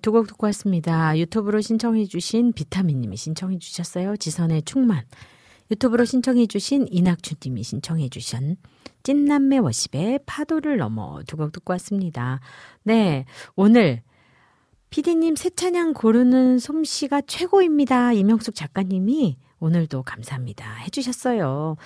두 0.00 0.12
곡 0.12 0.26
듣고 0.26 0.46
왔습니다. 0.46 1.16
유튜브로 1.18 1.60
신청해 1.60 2.06
주신 2.06 2.52
비타민님이 2.52 3.16
신청해 3.16 3.58
주셨어요. 3.58 4.16
지선의 4.16 4.62
충만. 4.62 5.04
유튜브로 5.70 6.04
신청해 6.04 6.46
주신 6.46 6.86
이낙주님이 6.90 7.62
신청해 7.62 8.08
주신 8.08 8.56
찐남매 9.02 9.58
워십의 9.58 10.20
파도를 10.26 10.78
넘어 10.78 11.22
두 11.26 11.36
곡 11.36 11.52
듣고 11.52 11.72
왔습니다. 11.74 12.40
네, 12.82 13.24
오늘 13.54 14.02
피디님 14.90 15.36
새 15.36 15.50
찬양 15.50 15.94
고르는 15.94 16.58
솜씨가 16.58 17.22
최고입니다. 17.22 18.12
이명숙 18.12 18.56
작가님이 18.56 19.36
오늘도 19.60 20.02
감사합니다. 20.02 20.74
해주셨어요. 20.86 21.76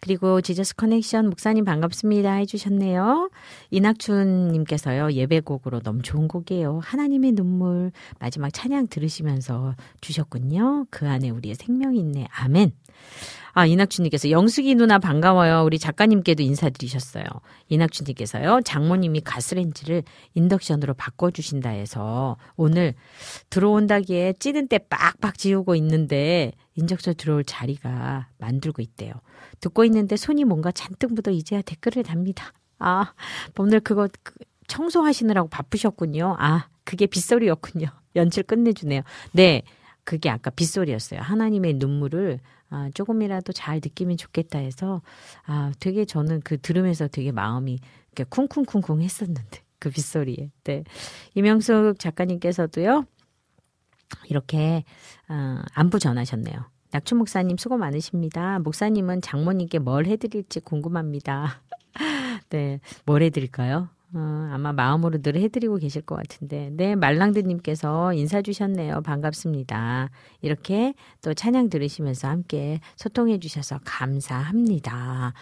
그리고 0.00 0.40
지저스 0.40 0.76
커넥션 0.76 1.28
목사님 1.28 1.64
반갑습니다. 1.64 2.32
해주셨네요. 2.34 3.30
이낙춘님께서요, 3.70 5.12
예배곡으로 5.12 5.80
너무 5.80 6.02
좋은 6.02 6.28
곡이에요. 6.28 6.80
하나님의 6.82 7.32
눈물, 7.32 7.90
마지막 8.20 8.50
찬양 8.52 8.88
들으시면서 8.88 9.74
주셨군요. 10.00 10.86
그 10.90 11.08
안에 11.08 11.30
우리의 11.30 11.56
생명이 11.56 11.98
있네. 11.98 12.28
아멘. 12.30 12.72
아, 13.56 13.66
이낙춘님께서 13.66 14.30
영숙이 14.30 14.74
누나 14.74 14.98
반가워요. 14.98 15.62
우리 15.64 15.78
작가님께도 15.78 16.42
인사드리셨어요. 16.42 17.24
이낙춘님께서요, 17.68 18.62
장모님이 18.64 19.20
가스렌지를 19.20 20.02
인덕션으로 20.34 20.94
바꿔주신다 20.94 21.70
해서 21.70 22.36
오늘 22.56 22.94
들어온다기에 23.50 24.34
찌든 24.40 24.66
때 24.66 24.78
빡빡 24.78 25.38
지우고 25.38 25.76
있는데 25.76 26.52
인적션 26.76 27.14
들어올 27.14 27.44
자리가 27.44 28.28
만들고 28.38 28.82
있대요. 28.82 29.12
듣고 29.60 29.84
있는데 29.84 30.16
손이 30.16 30.44
뭔가 30.44 30.72
잔뜩 30.72 31.14
묻어 31.14 31.30
이제야 31.30 31.62
댓글을 31.62 32.02
답니다. 32.02 32.52
아, 32.78 33.14
오늘 33.58 33.80
그거 33.80 34.08
그 34.22 34.34
청소하시느라고 34.66 35.48
바쁘셨군요. 35.48 36.36
아, 36.38 36.68
그게 36.84 37.06
빗소리였군요. 37.06 37.86
연출 38.16 38.42
끝내주네요. 38.42 39.02
네. 39.32 39.62
그게 40.04 40.28
아까 40.28 40.50
빗소리였어요. 40.50 41.20
하나님의 41.20 41.74
눈물을 41.74 42.38
아, 42.68 42.90
조금이라도 42.92 43.52
잘 43.52 43.76
느끼면 43.76 44.16
좋겠다 44.16 44.58
해서 44.58 45.00
아, 45.46 45.72
되게 45.80 46.04
저는 46.04 46.40
그 46.44 46.58
들으면서 46.60 47.08
되게 47.08 47.32
마음이 47.32 47.78
쿵쿵쿵쿵 48.28 49.00
했었는데 49.00 49.62
그 49.78 49.90
빗소리에. 49.90 50.50
네. 50.64 50.84
이명숙 51.34 51.98
작가님께서도요. 51.98 53.06
이렇게 54.28 54.84
어, 55.28 55.60
안부 55.74 55.98
전하셨네요. 55.98 56.56
낙춘 56.90 57.18
목사님 57.18 57.56
수고 57.56 57.76
많으십니다. 57.76 58.60
목사님은 58.60 59.20
장모님께 59.20 59.80
뭘 59.80 60.06
해드릴지 60.06 60.60
궁금합니다. 60.60 61.60
네, 62.50 62.80
뭘 63.04 63.22
해드릴까요? 63.22 63.88
어, 64.16 64.50
아마 64.52 64.72
마음으로 64.72 65.20
늘 65.22 65.34
해드리고 65.34 65.78
계실 65.78 66.02
것 66.02 66.14
같은데. 66.14 66.70
네, 66.72 66.94
말랑드님께서 66.94 68.12
인사 68.14 68.42
주셨네요. 68.42 69.02
반갑습니다. 69.02 70.10
이렇게 70.40 70.94
또 71.20 71.34
찬양 71.34 71.68
들으시면서 71.68 72.28
함께 72.28 72.78
소통해 72.94 73.40
주셔서 73.40 73.80
감사합니다. 73.84 75.34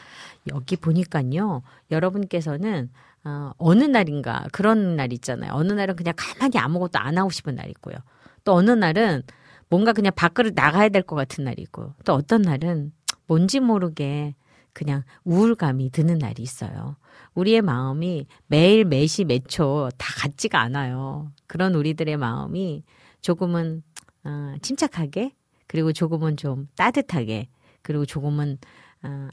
여기 0.50 0.76
보니까요. 0.76 1.62
여러분께서는 1.90 2.88
어, 3.24 3.52
어느 3.58 3.84
날인가 3.84 4.46
그런 4.52 4.96
날 4.96 5.12
있잖아요. 5.12 5.52
어느 5.52 5.72
날은 5.72 5.94
그냥 5.94 6.14
가만히 6.16 6.58
아무것도 6.58 6.98
안 6.98 7.18
하고 7.18 7.28
싶은 7.28 7.54
날 7.56 7.68
있고요. 7.70 7.96
또 8.44 8.52
어느 8.54 8.70
날은 8.70 9.22
뭔가 9.68 9.92
그냥 9.92 10.12
밖으로 10.14 10.50
나가야 10.54 10.88
될 10.90 11.02
것 11.02 11.16
같은 11.16 11.44
날이 11.44 11.62
있고 11.62 11.94
또 12.04 12.14
어떤 12.14 12.42
날은 12.42 12.92
뭔지 13.26 13.60
모르게 13.60 14.34
그냥 14.72 15.02
우울감이 15.24 15.90
드는 15.90 16.18
날이 16.18 16.42
있어요. 16.42 16.96
우리의 17.34 17.62
마음이 17.62 18.26
매일 18.46 18.84
매시 18.84 19.24
매초 19.24 19.88
다 19.98 20.14
같지가 20.18 20.60
않아요. 20.60 21.30
그런 21.46 21.74
우리들의 21.74 22.16
마음이 22.16 22.82
조금은 23.20 23.82
어, 24.24 24.54
침착하게 24.62 25.34
그리고 25.66 25.92
조금은 25.92 26.36
좀 26.36 26.68
따뜻하게 26.76 27.48
그리고 27.82 28.04
조금은 28.06 28.58
어, 28.62 28.66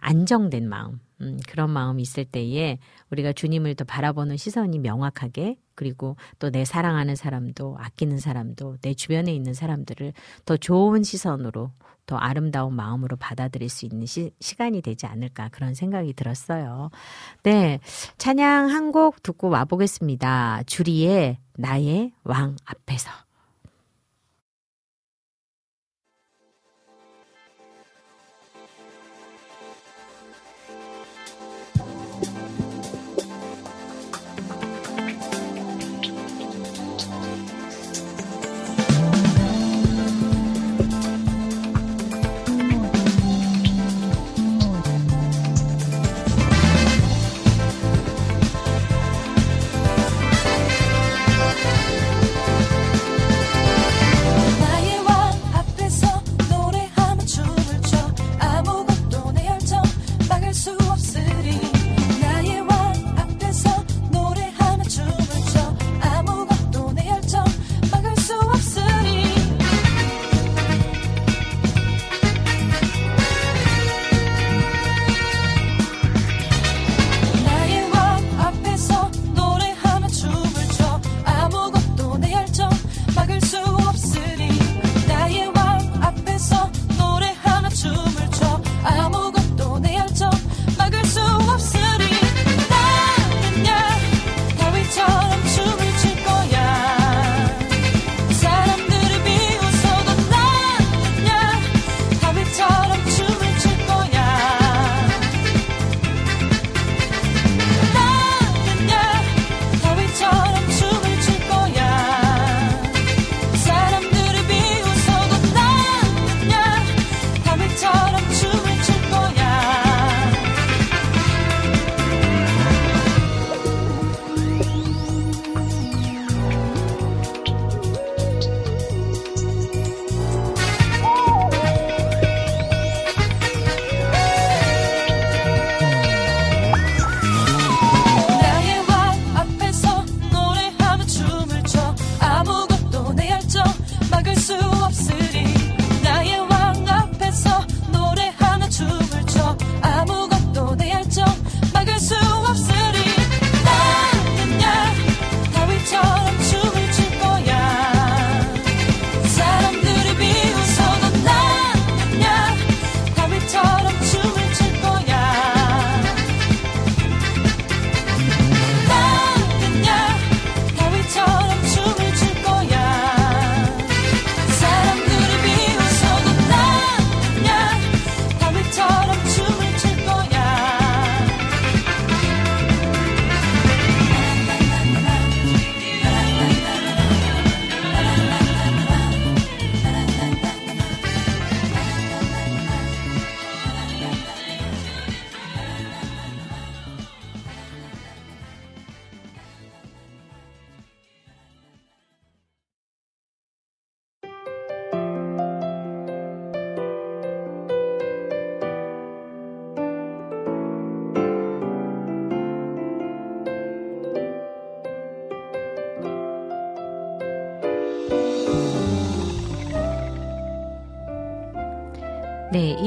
안정된 0.02 0.68
마음 0.68 1.00
음, 1.22 1.40
그런 1.48 1.70
마음이 1.70 2.02
있을 2.02 2.26
때에 2.26 2.80
우리가 3.12 3.34
주님을 3.34 3.76
더 3.76 3.84
바라보는 3.86 4.38
시선이 4.38 4.80
명확하게 4.80 5.58
그리고 5.76 6.16
또 6.40 6.50
내 6.50 6.66
사랑하는 6.66 7.16
사람도 7.16 7.78
아끼는 7.80 8.18
사람도 8.20 8.78
내 8.82 8.94
주변에 8.94 9.34
있는 9.34 9.54
사람들을 9.54 10.14
더 10.46 10.58
좋은 10.58 11.04
시선으로 11.04 11.72
더 12.08 12.16
아름다운 12.18 12.74
마음으로 12.76 13.18
받아들일 13.18 13.70
수 13.70 13.86
있는 13.86 14.08
시, 14.08 14.32
시간이 14.40 14.82
되지 14.82 15.06
않을까 15.06 15.50
그런 15.50 15.76
생각이 15.76 16.14
들었어요. 16.14 16.90
네. 17.44 17.80
찬양 18.18 18.70
한 18.70 18.92
곡 18.92 19.22
듣고 19.22 19.50
와보겠습니다. 19.50 20.64
주리의 20.66 21.38
나의 21.58 22.14
왕 22.24 22.56
앞에서. 22.66 23.29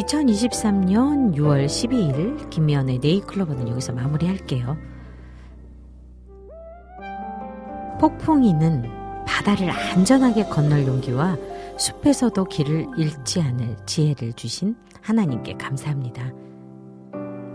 2023년 0.03 1.35
6월 1.37 1.67
12일 1.67 2.51
김미연의 2.51 2.99
네이클로버는 2.99 3.69
여기서 3.69 3.93
마무리할게요. 3.93 4.77
폭풍이는 8.01 9.25
바다를 9.27 9.71
안전하게 9.71 10.45
건널 10.47 10.87
용기와 10.87 11.37
숲에서도 11.79 12.45
길을 12.45 12.87
잃지 12.97 13.41
않을 13.41 13.77
지혜를 13.87 14.33
주신 14.33 14.77
하나님께 15.01 15.55
감사합니다. 15.55 16.33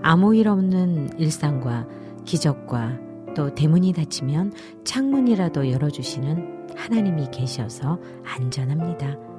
아무 0.02 0.34
일 0.36 0.48
없는 0.48 1.20
일상과 1.20 1.86
기적과 2.26 2.98
또 3.36 3.54
대문이 3.54 3.94
닫히면 3.94 4.54
창문이라도 4.86 5.70
열어주시는 5.70 6.68
하나님이 6.76 7.30
계셔서 7.32 8.00
안전합니다. 8.24 9.37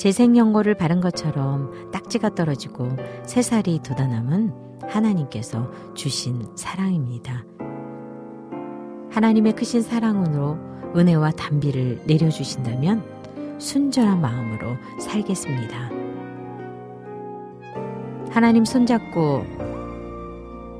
재생연고를 0.00 0.76
바른 0.76 1.02
것처럼 1.02 1.90
딱지가 1.90 2.34
떨어지고 2.34 2.88
새살이 3.26 3.80
돋아남은 3.80 4.50
하나님께서 4.88 5.70
주신 5.92 6.46
사랑입니다. 6.56 7.44
하나님의 9.10 9.52
크신 9.52 9.82
사랑으로 9.82 10.56
은혜와 10.96 11.32
단비를 11.32 12.04
내려주신다면 12.06 13.04
순전한 13.58 14.22
마음으로 14.22 14.74
살겠습니다. 14.98 15.90
하나님 18.30 18.64
손잡고 18.64 19.44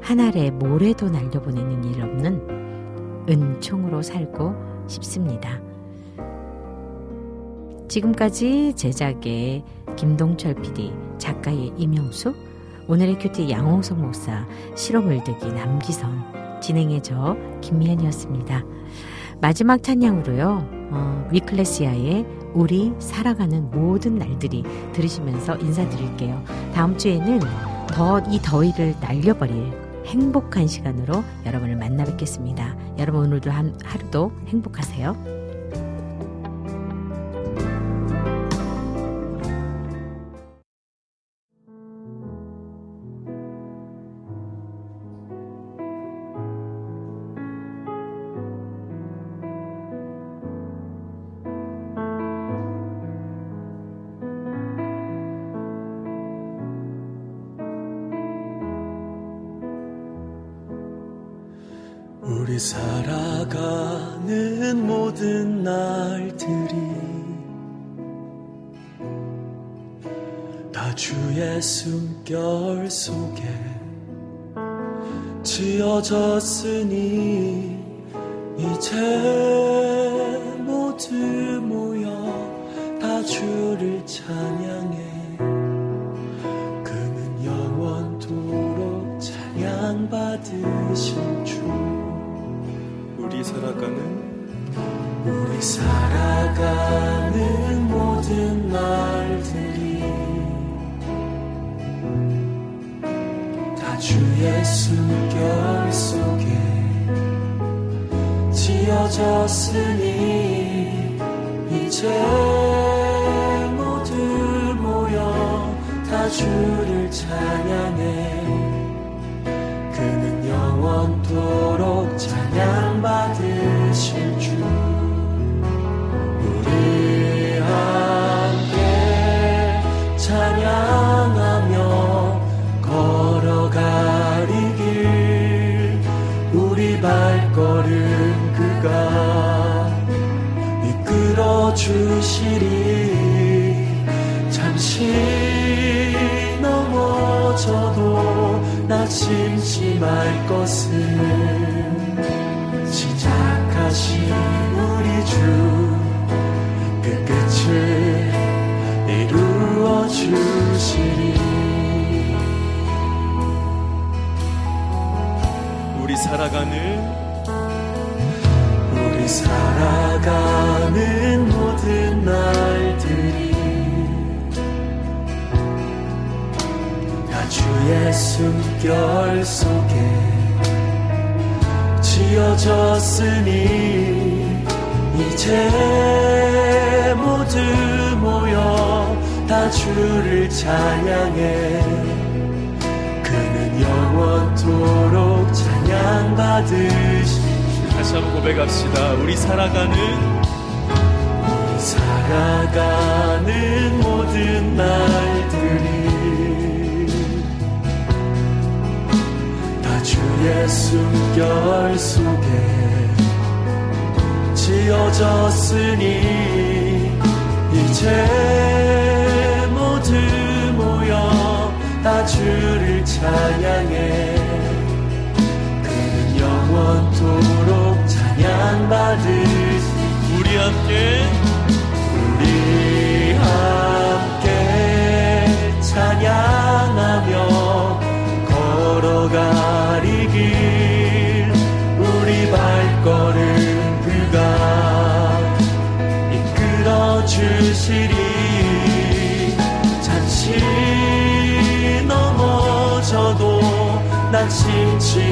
하늘에 0.00 0.50
모래도 0.50 1.10
날려보내는 1.10 1.84
일 1.84 2.02
없는 2.02 3.26
은총으로 3.28 4.00
살고 4.00 4.54
싶습니다. 4.86 5.60
지금까지 7.90 8.72
제작의 8.76 9.64
김동철 9.96 10.54
PD, 10.54 10.92
작가의 11.18 11.72
이명숙, 11.76 12.36
오늘의 12.86 13.18
큐티 13.18 13.50
양홍석 13.50 13.98
목사, 13.98 14.46
실험을득이 14.76 15.52
남기선, 15.52 16.60
진행의 16.62 17.02
저 17.02 17.36
김미연이었습니다. 17.60 18.64
마지막 19.40 19.82
찬양으로요, 19.82 20.68
어, 20.92 21.28
위클레시아의 21.32 22.26
우리 22.54 22.92
살아가는 23.00 23.68
모든 23.70 24.16
날들이 24.16 24.62
들으시면서 24.92 25.56
인사드릴게요. 25.56 26.44
다음 26.72 26.96
주에는 26.96 27.40
더 27.88 28.20
이 28.30 28.38
더위를 28.40 28.94
날려버릴 29.00 29.72
행복한 30.06 30.68
시간으로 30.68 31.24
여러분을 31.44 31.74
만나 31.74 32.04
뵙겠습니다. 32.04 32.76
여러분 32.98 33.26
오늘도 33.26 33.50
한, 33.50 33.76
하루도 33.84 34.30
행복하세요. 34.46 35.39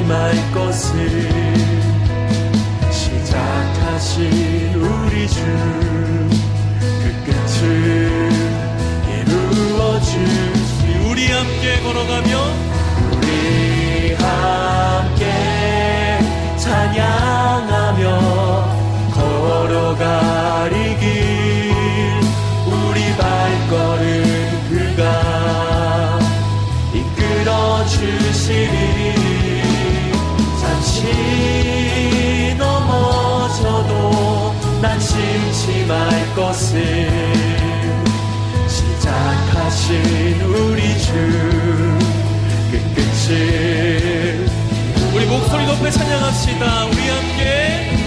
말 0.08 0.32
것을 0.52 1.28
시작하신 2.90 4.74
우리 4.74 5.28
주 5.28 6.18
그 7.02 7.24
끝을 7.24 8.30
이루어 9.08 10.00
주시 10.00 10.98
우리 11.08 11.26
함께 11.26 11.80
걸어가며 11.82 12.30
우리 13.12 14.14
함께 14.14 14.67
말 35.88 36.34
것을 36.34 37.08
시작하신 38.68 40.42
우리 40.42 40.98
주 40.98 41.98
그 42.70 42.78
끝끝을 42.94 44.46
우리 45.14 45.24
목소리 45.26 45.66
높여 45.66 45.90
찬양합시다. 45.90 46.84
우리 46.86 47.08
함께 47.08 47.97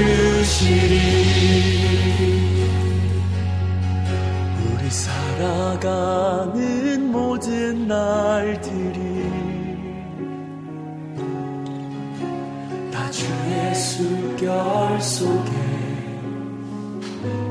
주시리. 0.00 0.96
우리 4.64 4.90
살아가는 4.90 6.58
모든 7.12 7.86
날들이 7.86 9.30
다 12.90 13.10
주의 13.10 13.74
숨결 13.74 15.00
속에 15.02 15.50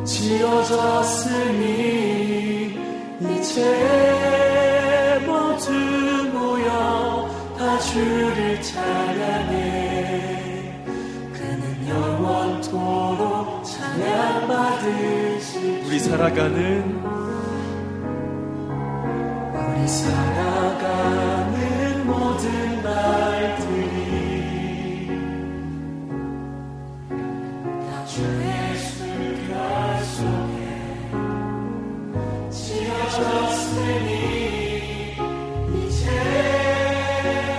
지어졌어 0.05 1.18
살아가는 16.09 16.98